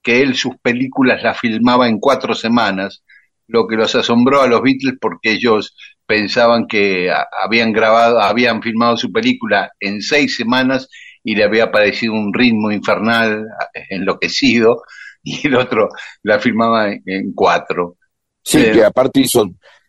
[0.02, 3.04] que él sus películas las filmaba en cuatro semanas,
[3.46, 7.10] lo que los asombró a los Beatles porque ellos pensaban que
[7.42, 10.88] habían grabado, habían filmado su película en seis semanas
[11.22, 13.46] y le había parecido un ritmo infernal,
[13.88, 14.82] enloquecido,
[15.22, 15.88] y el otro
[16.22, 17.96] la filmaba en, cuatro.
[18.42, 19.48] Sí, que aparte hizo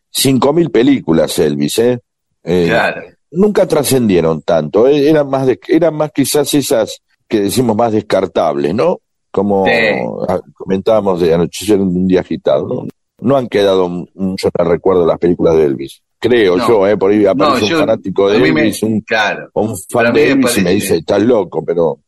[0.10, 2.00] cinco mil películas Elvis, ¿eh?
[2.44, 3.02] Eh, Claro,
[3.32, 8.74] nunca trascendieron tanto, eh, eran más de, eran más quizás esas que decimos más descartables,
[8.74, 9.02] ¿no?
[9.32, 9.74] Como Sí.
[10.54, 12.88] comentábamos de Anochecer en un día agitado, ¿no?
[13.20, 16.02] No han quedado mucho en el recuerdo las películas de Elvis.
[16.20, 16.68] Creo No.
[16.68, 16.98] yo, ¿eh?
[16.98, 19.50] Por ahí aparece No, un fanático de mí me- Elvis, un, claro.
[19.54, 22.00] un fan de Elvis y me dice, estás loco, pero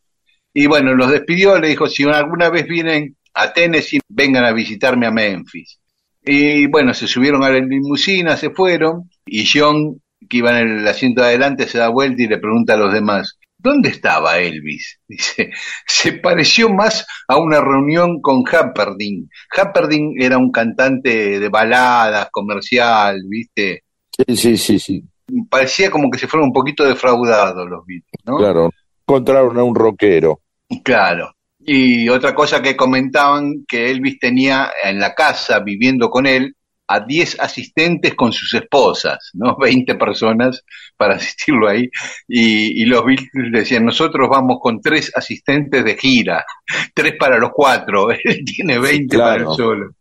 [0.54, 5.06] Y bueno, los despidió, le dijo, si alguna vez vienen a Tennessee, vengan a visitarme
[5.06, 5.80] a Memphis.
[6.26, 10.88] Y bueno, se subieron a la limusina, se fueron, y John, que iba en el
[10.88, 15.00] asiento de adelante, se da vuelta y le pregunta a los demás, ¿dónde estaba Elvis?
[15.08, 15.52] Dice,
[15.86, 19.30] se pareció más a una reunión con Hamperdin.
[19.56, 23.84] Hamperdin era un cantante de baladas, comercial, ¿viste?
[24.18, 25.04] Sí, sí, sí, sí,
[25.50, 28.38] Parecía como que se fueron un poquito defraudados los Beatles, ¿no?
[28.38, 28.70] claro.
[29.08, 30.42] Encontraron a un rockero.
[30.84, 31.34] Claro.
[31.60, 36.56] Y otra cosa que comentaban que Elvis tenía en la casa viviendo con él
[36.88, 39.58] a 10 asistentes con sus esposas, ¿no?
[39.62, 40.64] 20 personas
[40.96, 41.90] para asistirlo ahí.
[42.28, 46.46] Y, y los Beatles decían, nosotros vamos con tres asistentes de gira,
[46.94, 49.52] tres para los cuatro, él tiene 20 para claro.
[49.52, 49.92] él solo.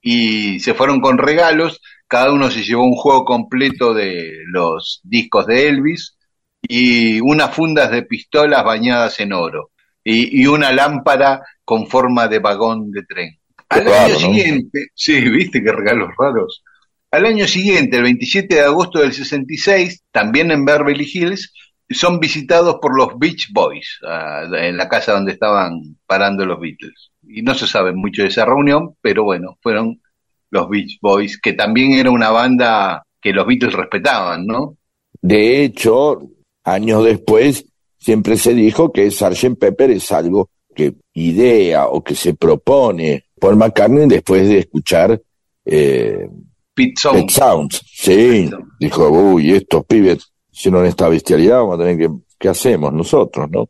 [0.00, 5.46] Y se fueron con regalos, cada uno se llevó un juego completo de los discos
[5.46, 6.16] de Elvis
[6.62, 9.70] y unas fundas de pistolas bañadas en oro
[10.04, 13.38] y, y una lámpara con forma de vagón de tren.
[13.70, 14.34] Qué Al raro, año ¿no?
[14.34, 16.62] siguiente, sí, viste qué regalos raros.
[17.10, 21.52] Al año siguiente, el 27 de agosto del 66, también en Beverly Hills,
[21.90, 27.10] son visitados por los Beach Boys, ah, en la casa donde estaban parando los Beatles.
[27.22, 30.00] Y no se sabe mucho de esa reunión, pero bueno, fueron
[30.50, 34.76] los Beach Boys, que también era una banda que los Beatles respetaban, ¿no?
[35.20, 36.20] De hecho,
[36.64, 37.66] años después,
[37.98, 39.58] siempre se dijo que Sgt.
[39.58, 45.20] Pepper es algo que idea o que se propone Paul McCartney después de escuchar
[45.64, 46.28] eh.
[46.74, 47.82] Pet Sounds.
[47.84, 53.50] Sí, dijo, uy, estos pibes hicieron esta bestialidad, vamos a tener que, ¿qué hacemos nosotros,
[53.50, 53.68] no?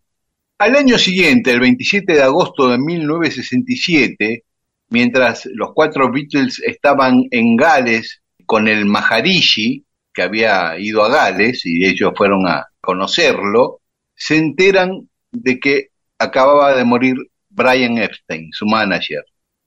[0.59, 4.45] Al año siguiente, el 27 de agosto de 1967,
[4.91, 11.63] mientras los cuatro Beatles estaban en Gales con el Maharishi, que había ido a Gales
[11.65, 13.81] y ellos fueron a conocerlo,
[14.15, 17.15] se enteran de que acababa de morir
[17.51, 19.23] Brian Epstein, su manager.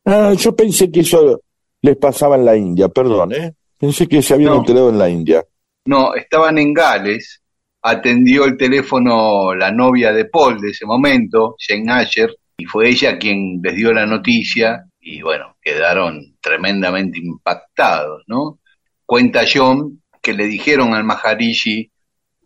[0.05, 1.41] Ah, yo pensé que eso
[1.81, 3.53] les pasaba en la India, perdón, ¿eh?
[3.79, 4.57] Pensé que se habían No.
[4.57, 5.43] enterado en la India.
[5.85, 7.41] No, estaban en Gales
[7.83, 13.17] atendió el teléfono la novia de Paul de ese momento, Jane Asher, y fue ella
[13.17, 18.59] quien les dio la noticia y bueno, quedaron tremendamente impactados, ¿no?
[19.05, 21.91] Cuenta John que le dijeron al Maharishi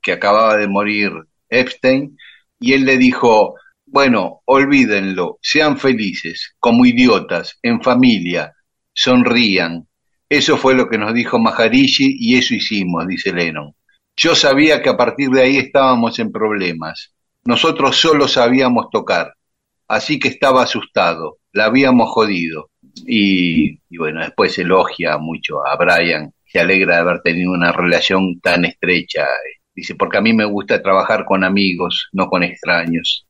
[0.01, 1.11] que acababa de morir
[1.49, 2.17] Epstein
[2.59, 8.53] y él le dijo, bueno, olvídenlo, sean felices, como idiotas, en familia,
[8.93, 9.87] sonrían.
[10.29, 13.73] Eso fue lo que nos dijo Maharishi y eso hicimos, dice Lennon.
[14.15, 17.13] Yo sabía que a partir de ahí estábamos en problemas.
[17.43, 19.33] Nosotros solo sabíamos tocar,
[19.87, 22.69] así que estaba asustado, la habíamos jodido.
[23.07, 28.65] Y, bueno, después elogia mucho a Brian, se alegra de haber tenido una relación tan
[28.65, 29.25] estrecha.
[29.73, 33.25] Dice, porque a mí me gusta trabajar con amigos, no con extraños.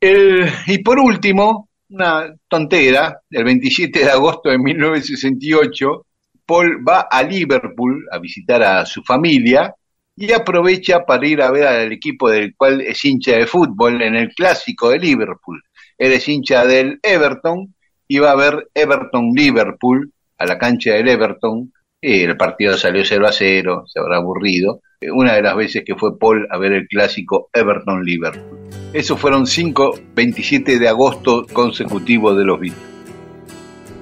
[0.00, 6.06] El- y por último, una tontera, el 27 de agosto de 1968,
[6.44, 9.74] Paul va a Liverpool a visitar a su familia
[10.14, 14.14] y aprovecha para ir a ver al equipo del cual es hincha de fútbol en
[14.14, 15.62] el clásico de Liverpool.
[15.98, 17.74] Él es hincha del Everton
[18.08, 21.72] y va a ver Everton-Liverpool a la cancha del Everton.
[22.00, 24.80] Y el partido salió 0 a 0, se habrá aburrido.
[25.00, 28.68] Eh, Una de las veces que fue Paul a ver el clásico Everton-Liverpool.
[28.92, 32.82] Esos fueron cinco 27 de agosto consecutivos de los Beatles.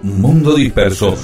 [0.02, 1.14] Mundo disperso.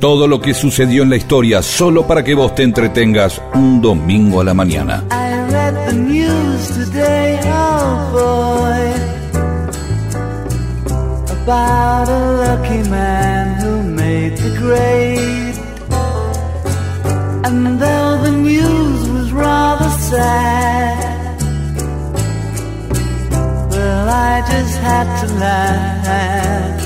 [0.00, 4.40] Todo lo que sucedió en la historia solo para que vos te entretengas un domingo
[4.40, 5.04] a la mañana.
[11.48, 15.56] About a lucky man who made the grade.
[17.46, 21.40] And though the news was rather sad,
[23.70, 26.80] well, I just had to laugh.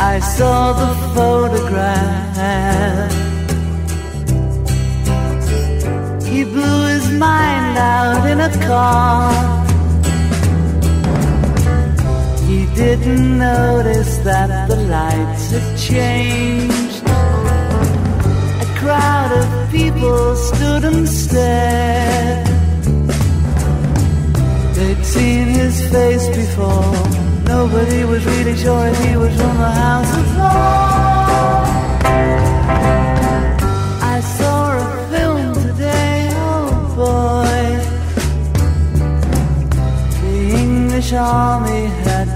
[0.00, 2.32] I saw the photograph.
[6.24, 9.61] He blew his mind out in a car.
[12.74, 17.02] Didn't notice that the lights had changed.
[18.64, 22.46] A crowd of people stood and stared.
[24.74, 26.94] They'd seen his face before.
[27.44, 31.72] Nobody was really sure if he was from the House of Lords.
[34.14, 37.60] I saw a film today, oh boy.
[40.22, 42.01] The English army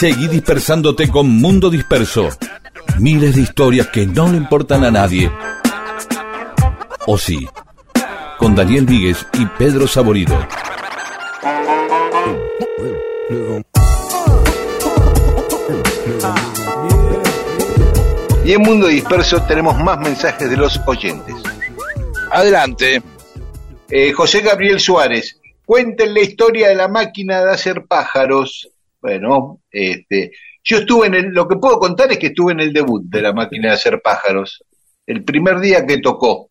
[0.00, 2.30] Seguí dispersándote con Mundo Disperso.
[2.98, 5.30] Miles de historias que no le importan a nadie.
[7.06, 7.46] O sí,
[8.38, 10.38] con Daniel Víguez y Pedro Saborido.
[18.44, 21.36] Y en Mundo Disperso tenemos más mensajes de los oyentes.
[22.32, 23.02] Adelante.
[23.90, 25.39] Eh, José Gabriel Suárez,
[25.70, 28.68] cuenten la historia de la máquina de hacer pájaros.
[29.00, 30.32] Bueno, este,
[30.64, 33.22] yo estuve en el, lo que puedo contar es que estuve en el debut de
[33.22, 34.64] la máquina de hacer pájaros,
[35.06, 36.50] el primer día que tocó,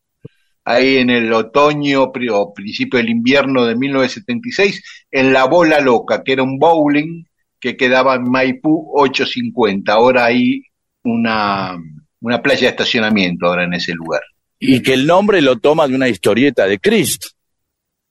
[0.64, 6.32] ahí en el otoño o principio del invierno de 1976, en la Bola Loca, que
[6.32, 7.24] era un bowling
[7.60, 9.92] que quedaba en Maipú 850.
[9.92, 10.62] Ahora hay
[11.04, 11.76] una,
[12.22, 14.22] una playa de estacionamiento ahora en ese lugar.
[14.58, 17.38] Y que el nombre lo toma de una historieta de Christ.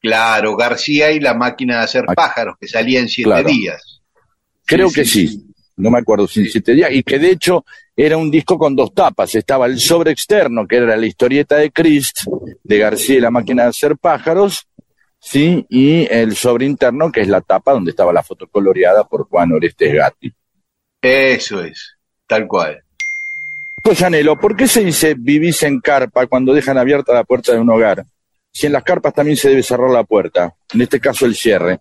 [0.02, 3.50] Claro, García y la máquina de hacer pájaros, que salía en siete Claro.
[3.50, 4.02] días.
[4.66, 5.46] Creo Sí, que sí, sí.
[5.78, 6.92] No me acuerdo si en siete días.
[6.92, 7.66] Y que de hecho
[7.96, 9.34] era un disco con dos tapas.
[9.36, 12.24] Estaba el sobre externo, que era la historieta de Christ,
[12.64, 14.68] de García y la máquina de hacer pájaros.
[15.22, 19.28] Sí, y el sobre interno, que es la tapa donde estaba la foto coloreada por
[19.28, 20.34] Juan Orestes Gatti.
[21.02, 21.96] Eso es,
[22.28, 22.82] tal cual.
[23.82, 27.70] Coyanelo, ¿por qué se dice vivís en carpa cuando dejan abierta la puerta de un
[27.70, 28.06] hogar?
[28.52, 31.80] Si en las carpas también se debe cerrar la puerta, en este caso el cierre.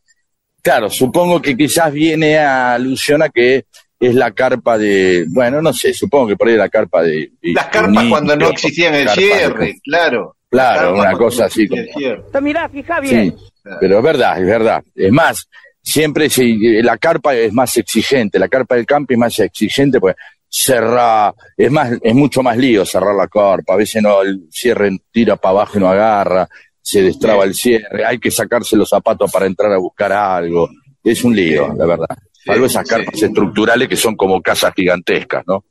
[0.62, 3.64] Claro, supongo que quizás viene a alusión a que
[4.00, 7.32] es la carpa de, bueno, no sé, supongo que por ahí la carpa de...
[7.40, 10.36] de- Las carpas un cuando no existían el de- cierre, claro.
[10.50, 12.40] Claro, una cosa así sí, como...
[12.40, 13.36] mirá, fija Sí, bien.
[13.80, 14.82] pero es verdad, es verdad.
[14.94, 15.46] Es más,
[15.82, 20.16] siempre si, la carpa es más exigente, la carpa del campo es más exigente, pues
[20.48, 24.98] cerrar, es más, es mucho más lío cerrar la carpa, a veces no, el cierre
[25.10, 26.48] tira para abajo y no agarra,
[26.80, 30.68] se destraba el cierre, hay que sacarse los zapatos para entrar a buscar algo,
[31.04, 32.16] es un lío, la verdad.
[32.44, 35.64] Salvo esas carpas estructurales que son como casas gigantescas, ¿no?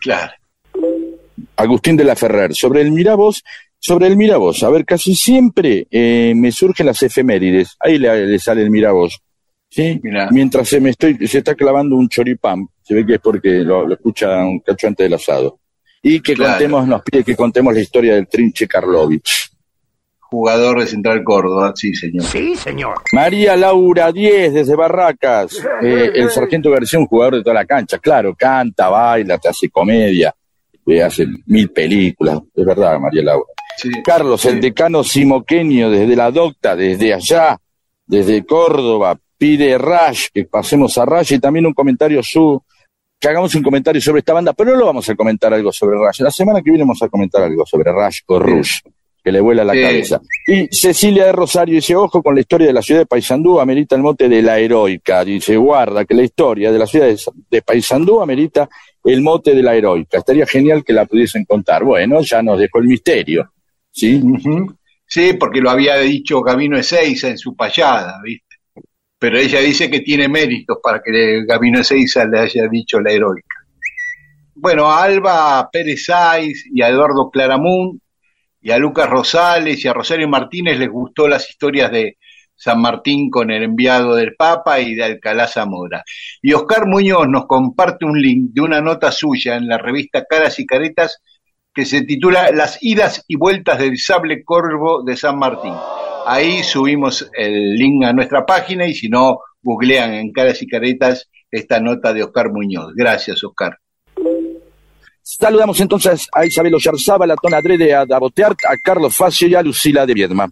[0.00, 0.32] Claro.
[1.56, 3.42] Agustín de la Ferrer, sobre el Miravoz,
[3.78, 8.38] sobre el Miravoz, a ver, casi siempre eh, me surgen las efemérides, ahí le, le
[8.38, 9.20] sale el Miravoz,
[9.72, 9.98] ¿sí?
[10.02, 10.28] Mirá.
[10.30, 13.86] Mientras se me estoy, se está clavando un choripán, se ve que es porque lo,
[13.86, 15.58] lo escucha un cacho antes del asado.
[16.02, 16.52] Y que Claro.
[16.52, 19.48] contemos, nos pide que contemos la historia del Trinche Karlovich.
[20.18, 22.24] Jugador de Central Córdoba, sí, señor.
[22.24, 22.94] Sí, señor.
[23.12, 25.58] María Laura 10 desde Barracas.
[25.82, 27.98] Eh, el sargento García, un jugador de toda la cancha.
[27.98, 30.34] Claro, canta, baila, te hace comedia,
[30.86, 32.40] eh, hace mil películas.
[32.54, 33.44] Es verdad, María Laura.
[33.76, 33.90] Sí.
[34.02, 34.48] Carlos, Sí.
[34.48, 37.58] el decano simoqueño desde la docta, desde allá,
[38.06, 42.62] desde Córdoba, pide Rash, que pasemos a Rash y también un comentario su,
[43.18, 45.98] que hagamos un comentario sobre esta banda, pero no lo vamos a comentar algo sobre
[45.98, 46.20] Rash.
[46.20, 48.82] La semana que viene vamos a comentar algo sobre Rash o Rush,
[49.20, 49.82] que le vuela la Sí.
[49.82, 50.20] cabeza.
[50.46, 53.96] Y Cecilia de Rosario dice, ojo con la historia de la ciudad de Paysandú, amerita
[53.96, 55.24] el mote de la heroica.
[55.24, 57.08] Dice, guarda que la historia de la ciudad
[57.50, 58.68] de, Paysandú amerita
[59.02, 60.18] el mote de la heroica.
[60.18, 61.82] Estaría genial que la pudiesen contar.
[61.82, 63.50] Bueno, ya nos dejó el misterio.
[63.90, 64.22] ¿Sí?
[65.04, 68.51] Sí, porque lo había dicho Gabino Ezeiza en su payada, ¿viste?
[69.22, 73.54] Pero ella dice que tiene méritos para que Gabino Ezeiza le haya dicho la heroica.
[74.56, 78.02] Bueno, a Alba Pérez Saiz y a Eduardo Claramunt
[78.60, 82.16] y a Lucas Rosales y a Rosario Martínez les gustó las historias de
[82.56, 86.02] San Martín con el enviado del Papa y de Alcalá Zamora.
[86.42, 90.58] Y Oscar Muñoz nos comparte un link de una nota suya en la revista Caras
[90.58, 91.22] y Caretas
[91.72, 95.74] que se titula Las idas y vueltas del sable corvo de San Martín.
[96.26, 101.28] Ahí subimos el link a nuestra página y si no, googlean en Caras y Caretas
[101.50, 102.92] esta nota de Oscar Muñoz.
[102.94, 103.78] Gracias, Oscar.
[105.22, 109.62] Saludamos entonces a Isabel Oyarzaba, la Tona Adrede, a Daboteart, a Carlos Facio y a
[109.62, 110.50] Lucila de Viedma.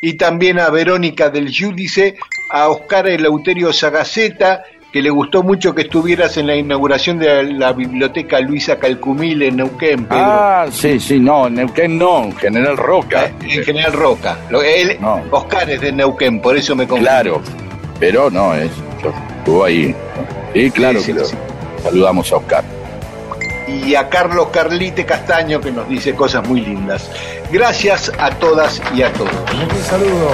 [0.00, 2.16] Y también a Verónica del Giudice,
[2.50, 4.64] a Oscar Eleuterio Sagaceta,
[4.96, 9.56] que le gustó mucho que estuvieras en la inauguración de la biblioteca Luisa Calcumil en
[9.56, 10.22] Neuquén, Pedro.
[10.24, 13.30] Ah, sí, sí, no, Neuquén no, en General Roca.
[13.42, 14.38] en General Roca.
[14.48, 15.20] Lo- él- No.
[15.32, 17.04] Oscar es de Neuquén, por eso me confundí.
[17.10, 17.42] Claro,
[18.00, 18.70] pero no, es,
[19.02, 19.94] yo estuvo ahí.
[20.54, 22.64] Sí, claro Sí, sí, que lo- saludamos a Oscar.
[23.68, 27.10] y a Carlos Carlite Castaño que nos dice cosas muy lindas.
[27.52, 29.30] Gracias a todas y a todos.
[29.52, 30.30] Un saludo.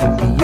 [0.00, 0.39] Thank you.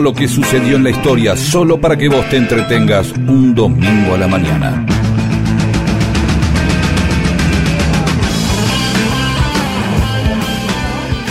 [0.00, 4.16] Lo que sucedió en la historia solo para que vos te entretengas un domingo a
[4.16, 4.86] la mañana.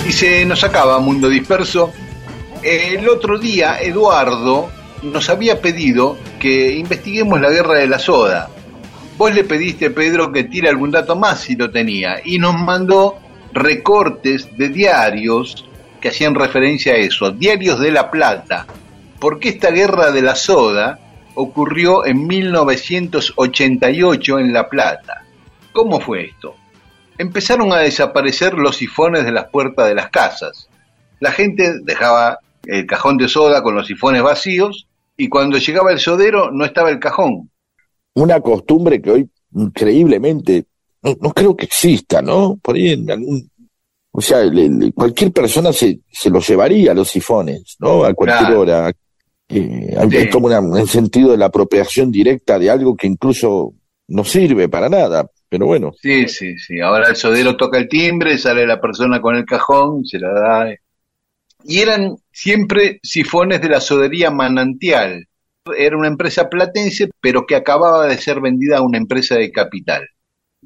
[0.08, 1.92] Y se nos acaba Mundo Disperso.
[2.62, 4.70] El otro día Eduardo
[5.02, 8.52] nos había pedido que investiguemos la guerra de la soda.
[9.18, 12.18] Vos le pediste, Pedro, que tire algún dato más si lo tenía.
[12.24, 13.18] Y nos mandó
[13.52, 15.66] recortes de diarios
[16.00, 17.32] que hacían referencia a eso.
[17.32, 18.68] Diarios de La Plata.
[19.20, 21.00] Porque esta guerra de la soda
[21.36, 25.26] ocurrió en 1988 en La Plata.
[25.74, 26.56] ¿Cómo fue esto?
[27.18, 30.70] Empezaron a desaparecer los sifones de las puertas de las casas.
[31.20, 36.00] La gente dejaba el cajón de soda con los sifones vacíos y cuando llegaba el
[36.00, 37.50] sodero no estaba el cajón.
[38.14, 40.66] Una costumbre que hoy increíblemente
[41.02, 42.58] no, no creo que exista, ¿no?
[42.62, 43.49] Por ahí en algún
[44.20, 48.04] o sea, le- le- cualquier persona se, se los llevaría los sifones, ¿no?
[48.04, 48.60] A cualquier Claro.
[48.62, 48.92] hora.
[49.48, 50.18] Eh, hay, Sí.
[50.18, 53.74] hay como una- un sentido de la apropiación directa de algo que incluso
[54.10, 55.26] no sirve para nada.
[55.48, 56.80] Pero bueno, Sí, sí, sí.
[56.80, 60.76] Ahora el sodero toca el timbre, sale la persona con el cajón, se la da.
[61.64, 65.26] Y eran siempre sifones de la sodería Manantial.
[65.78, 70.06] Era una empresa platense, pero que acababa de ser vendida a una empresa de capital.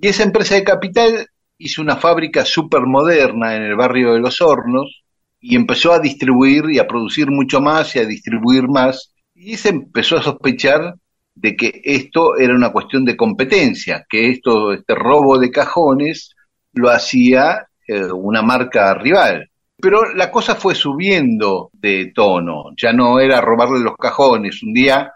[0.02, 1.28] Y esa empresa de capital
[1.58, 5.04] hizo una fábrica súper moderna en el barrio de Los Hornos
[5.40, 9.14] y empezó a distribuir y a producir mucho más y a distribuir más.
[9.36, 10.96] Y se empezó a sospechar
[11.36, 16.36] de que esto era una cuestión de competencia, que esto, este robo de cajones
[16.74, 19.50] lo hacía eh, una marca rival.
[19.78, 24.64] Pero la cosa fue subiendo de tono, ya no era robarle los cajones.
[24.64, 25.12] Un día,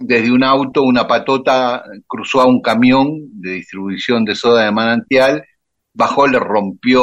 [0.00, 5.44] desde un auto, una patota cruzó a un camión de distribución de soda de manantial,
[5.98, 7.02] bajó, le rompió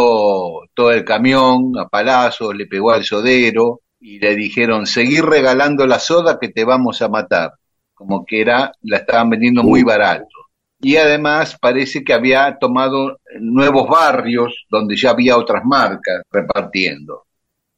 [0.74, 6.00] todo el camión a palazos, le pegó al sodero y le dijeron, seguir regalando la
[6.00, 7.52] soda que te vamos a matar
[7.94, 10.28] como que era, la estaban vendiendo muy barato.
[10.80, 17.26] Y además parece que había tomado nuevos barrios donde ya había otras marcas repartiendo.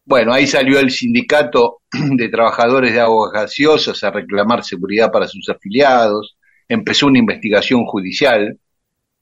[0.03, 5.48] Bueno, ahí salió el sindicato de trabajadores de aguas gaseosas a reclamar seguridad para sus
[5.49, 6.38] afiliados,
[6.68, 8.57] empezó una investigación judicial,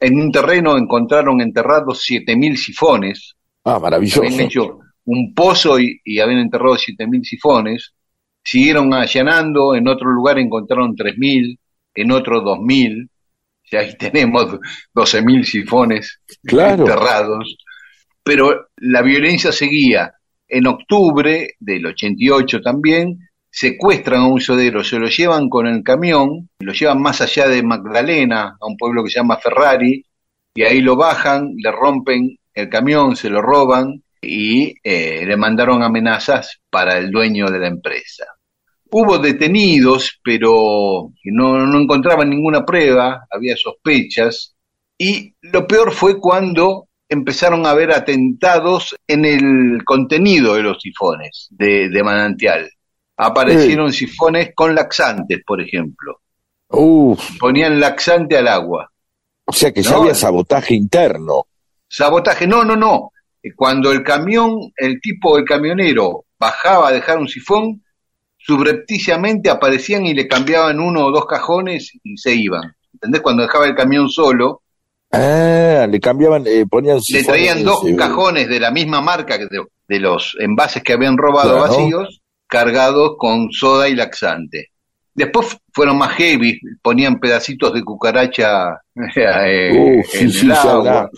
[0.06, 4.22] en un terreno encontraron enterrados 7.000 sifones, ah, maravilloso.
[4.24, 7.94] habían hecho un pozo y, y habían enterrado 7.000 sifones.
[8.44, 11.58] Siguieron allanando, en otro lugar encontraron 3.000,
[11.96, 13.10] en otro 2.000.
[13.72, 14.60] Y ahí tenemos
[14.94, 16.84] 12.000 sifones Claro.
[16.84, 17.58] enterrados.
[18.24, 20.14] Pero la violencia seguía.
[20.48, 23.18] En octubre del 88 también
[23.56, 27.64] secuestran a un sodero, se lo llevan con el camión, lo llevan más allá de
[27.64, 30.06] Magdalena, a un pueblo que se llama Ferrari,
[30.54, 35.84] y ahí lo bajan, le rompen el camión, se lo roban y eh, le mandaron
[35.84, 38.26] amenazas para el dueño de la empresa.
[38.92, 44.54] Hubo detenidos, pero no, encontraban ninguna prueba, había sospechas,
[44.98, 51.48] y lo peor fue cuando empezaron a haber atentados en el contenido de los sifones
[51.52, 52.70] de manantial.
[53.18, 56.20] Aparecieron sifones con laxantes, por ejemplo.
[56.70, 58.92] Uf, Ponían laxante al agua.
[59.46, 61.46] o sea que ya había sabotaje interno.
[61.88, 63.12] Sabotaje, no, no, no.
[63.56, 67.84] Cuando el camión, el tipo, el camionero, bajaba a dejar un sifón,
[68.38, 72.74] subrepticiamente aparecían y le cambiaban uno o dos cajones y se iban.
[72.94, 73.22] ¿Entendés?
[73.22, 74.62] Cuando dejaba el camión solo,
[75.12, 79.46] Ah, le cambiaban, eh, ponían le traían dos eh, cajones de la misma marca que
[79.46, 81.62] de, de los envases que habían robado Claro.
[81.74, 82.22] vacíos,
[82.56, 84.70] cargados con soda y laxante.
[85.14, 88.80] Después fueron más heavy, ponían pedacitos de cucaracha
[89.16, 91.10] eh, sí, en sí, el agua.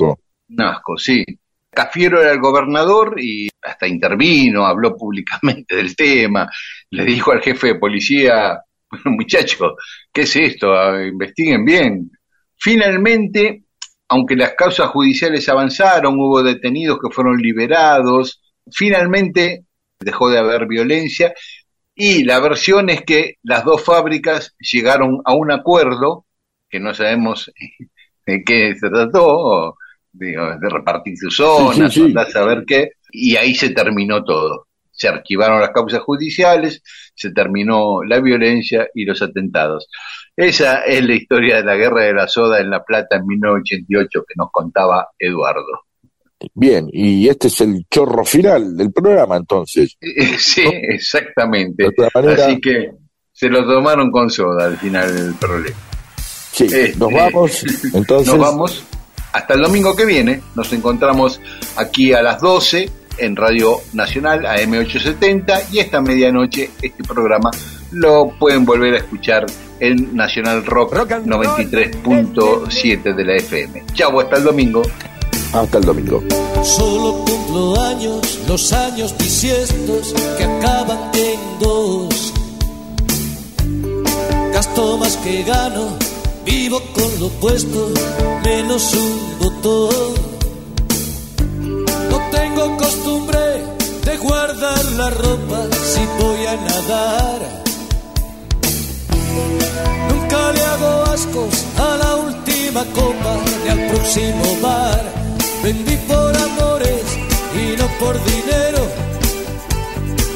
[0.50, 1.24] Un asco, sí.
[1.70, 6.50] Cafiero era el gobernador y hasta intervino, habló públicamente del tema,
[6.90, 8.60] le dijo al jefe de policía,
[8.90, 9.74] bueno, muchachos,
[10.12, 10.74] ¿qué es esto?
[10.74, 12.10] Ah, Investiguen bien.
[12.56, 13.66] Finalmente,
[14.10, 18.42] aunque las causas judiciales avanzaron, hubo detenidos que fueron liberados,
[18.72, 19.67] finalmente
[20.00, 21.34] dejó de haber violencia
[22.00, 26.26] y la versión es que las dos fábricas llegaron a un acuerdo,
[26.70, 27.52] que no sabemos
[28.26, 29.76] de qué se trató,
[30.12, 34.68] digo, de repartir sus zonas, Sí, saber qué, y ahí se terminó todo.
[34.92, 36.84] Se archivaron las causas judiciales,
[37.16, 39.88] se terminó la violencia y los atentados.
[40.36, 44.24] Esa es la historia de la guerra de la soda en La Plata en 1988
[44.28, 45.87] que nos contaba Eduardo.
[46.54, 49.98] Bien, y este es el chorro final del programa entonces.
[50.38, 51.84] Sí, exactamente.
[51.84, 52.92] De otra manera- Así que
[53.34, 55.78] se lo tomaron con soda al final del problema.
[56.52, 58.28] Sí, Este, nos vamos, entonces.
[58.34, 58.84] Nos vamos
[59.34, 60.42] hasta el domingo que viene.
[60.56, 61.40] Nos encontramos
[61.76, 62.90] aquí a las 12
[63.20, 67.52] en Radio Nacional AM870 y esta medianoche este programa
[67.92, 69.46] lo pueden volver a escuchar
[69.80, 73.84] en Nacional Rock, 93.7 de la FM.
[73.94, 74.82] Chau, hasta el domingo.
[75.54, 76.22] Hasta el domingo.
[76.64, 82.34] Solo cumplo años, los años bisiestos que acaban en dos.
[84.54, 85.98] Gasto más que gano,
[86.46, 87.92] vivo con lo puesto,
[88.44, 90.14] menos un botón.
[92.10, 93.40] No tengo costumbre
[94.04, 97.40] de guardar la ropa si voy a nadar.
[100.10, 105.18] Nunca le hago ascos a la última copa ni al próximo bar.
[105.68, 107.04] Vendí por amores
[107.54, 108.82] y no por dinero.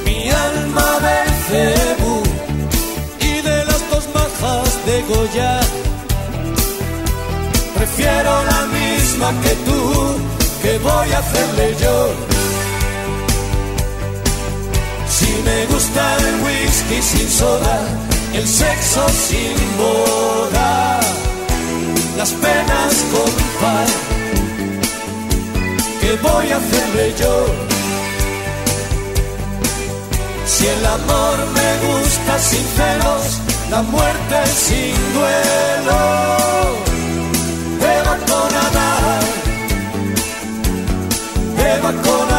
[0.04, 2.22] Mi alma del cebú
[3.22, 5.60] y de las dos majas de Goya.
[7.78, 9.80] Prefiero la misma que tú,
[10.62, 11.98] que voy a hacerle yo.
[15.08, 17.80] Si me gusta el whisky sin soda,
[18.34, 21.00] el sexo sin boda,
[22.18, 23.32] las penas con
[23.62, 24.11] par,
[26.02, 27.46] ¿qué voy a hacerle yo?
[30.46, 34.38] Si el amor me gusta sin celos, la muerte
[34.68, 36.00] sin duelo,
[41.74, 42.31] Eva con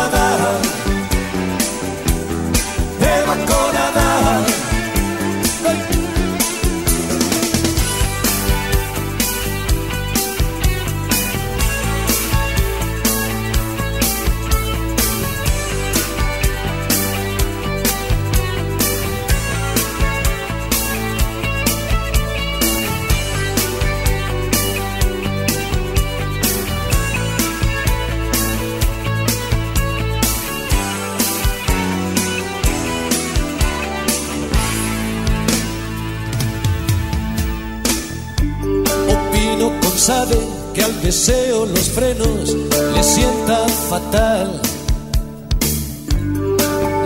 [41.94, 42.54] frenos
[42.94, 44.60] le sienta fatal.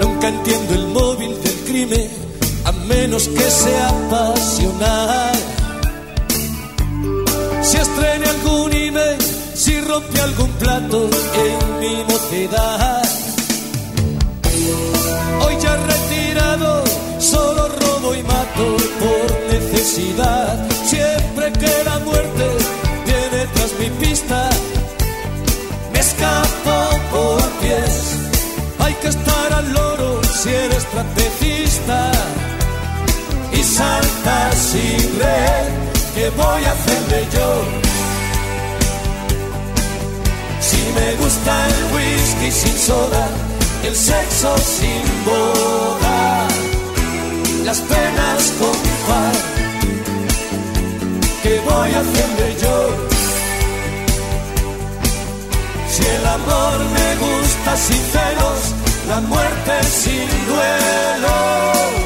[0.02, 2.08] Nunca entiendo el móvil del crimen
[2.64, 5.36] a menos que sea pasional.
[7.62, 9.18] Si estrena algún email,
[9.54, 11.08] si rompe algún plato
[11.44, 12.85] en mi mocedad.
[33.76, 35.66] Y salta sin red.
[36.14, 37.48] ¿Qué voy a hacerle yo?
[40.60, 43.28] Si me gusta el whisky sin soda,
[43.84, 46.48] el sexo sin boda,
[47.64, 48.76] las penas con
[49.08, 49.34] par,
[51.42, 52.76] ¿qué voy a hacerle yo?
[55.92, 58.60] Si el amor me gusta sin celos,
[59.08, 62.05] la muerte sin duelo,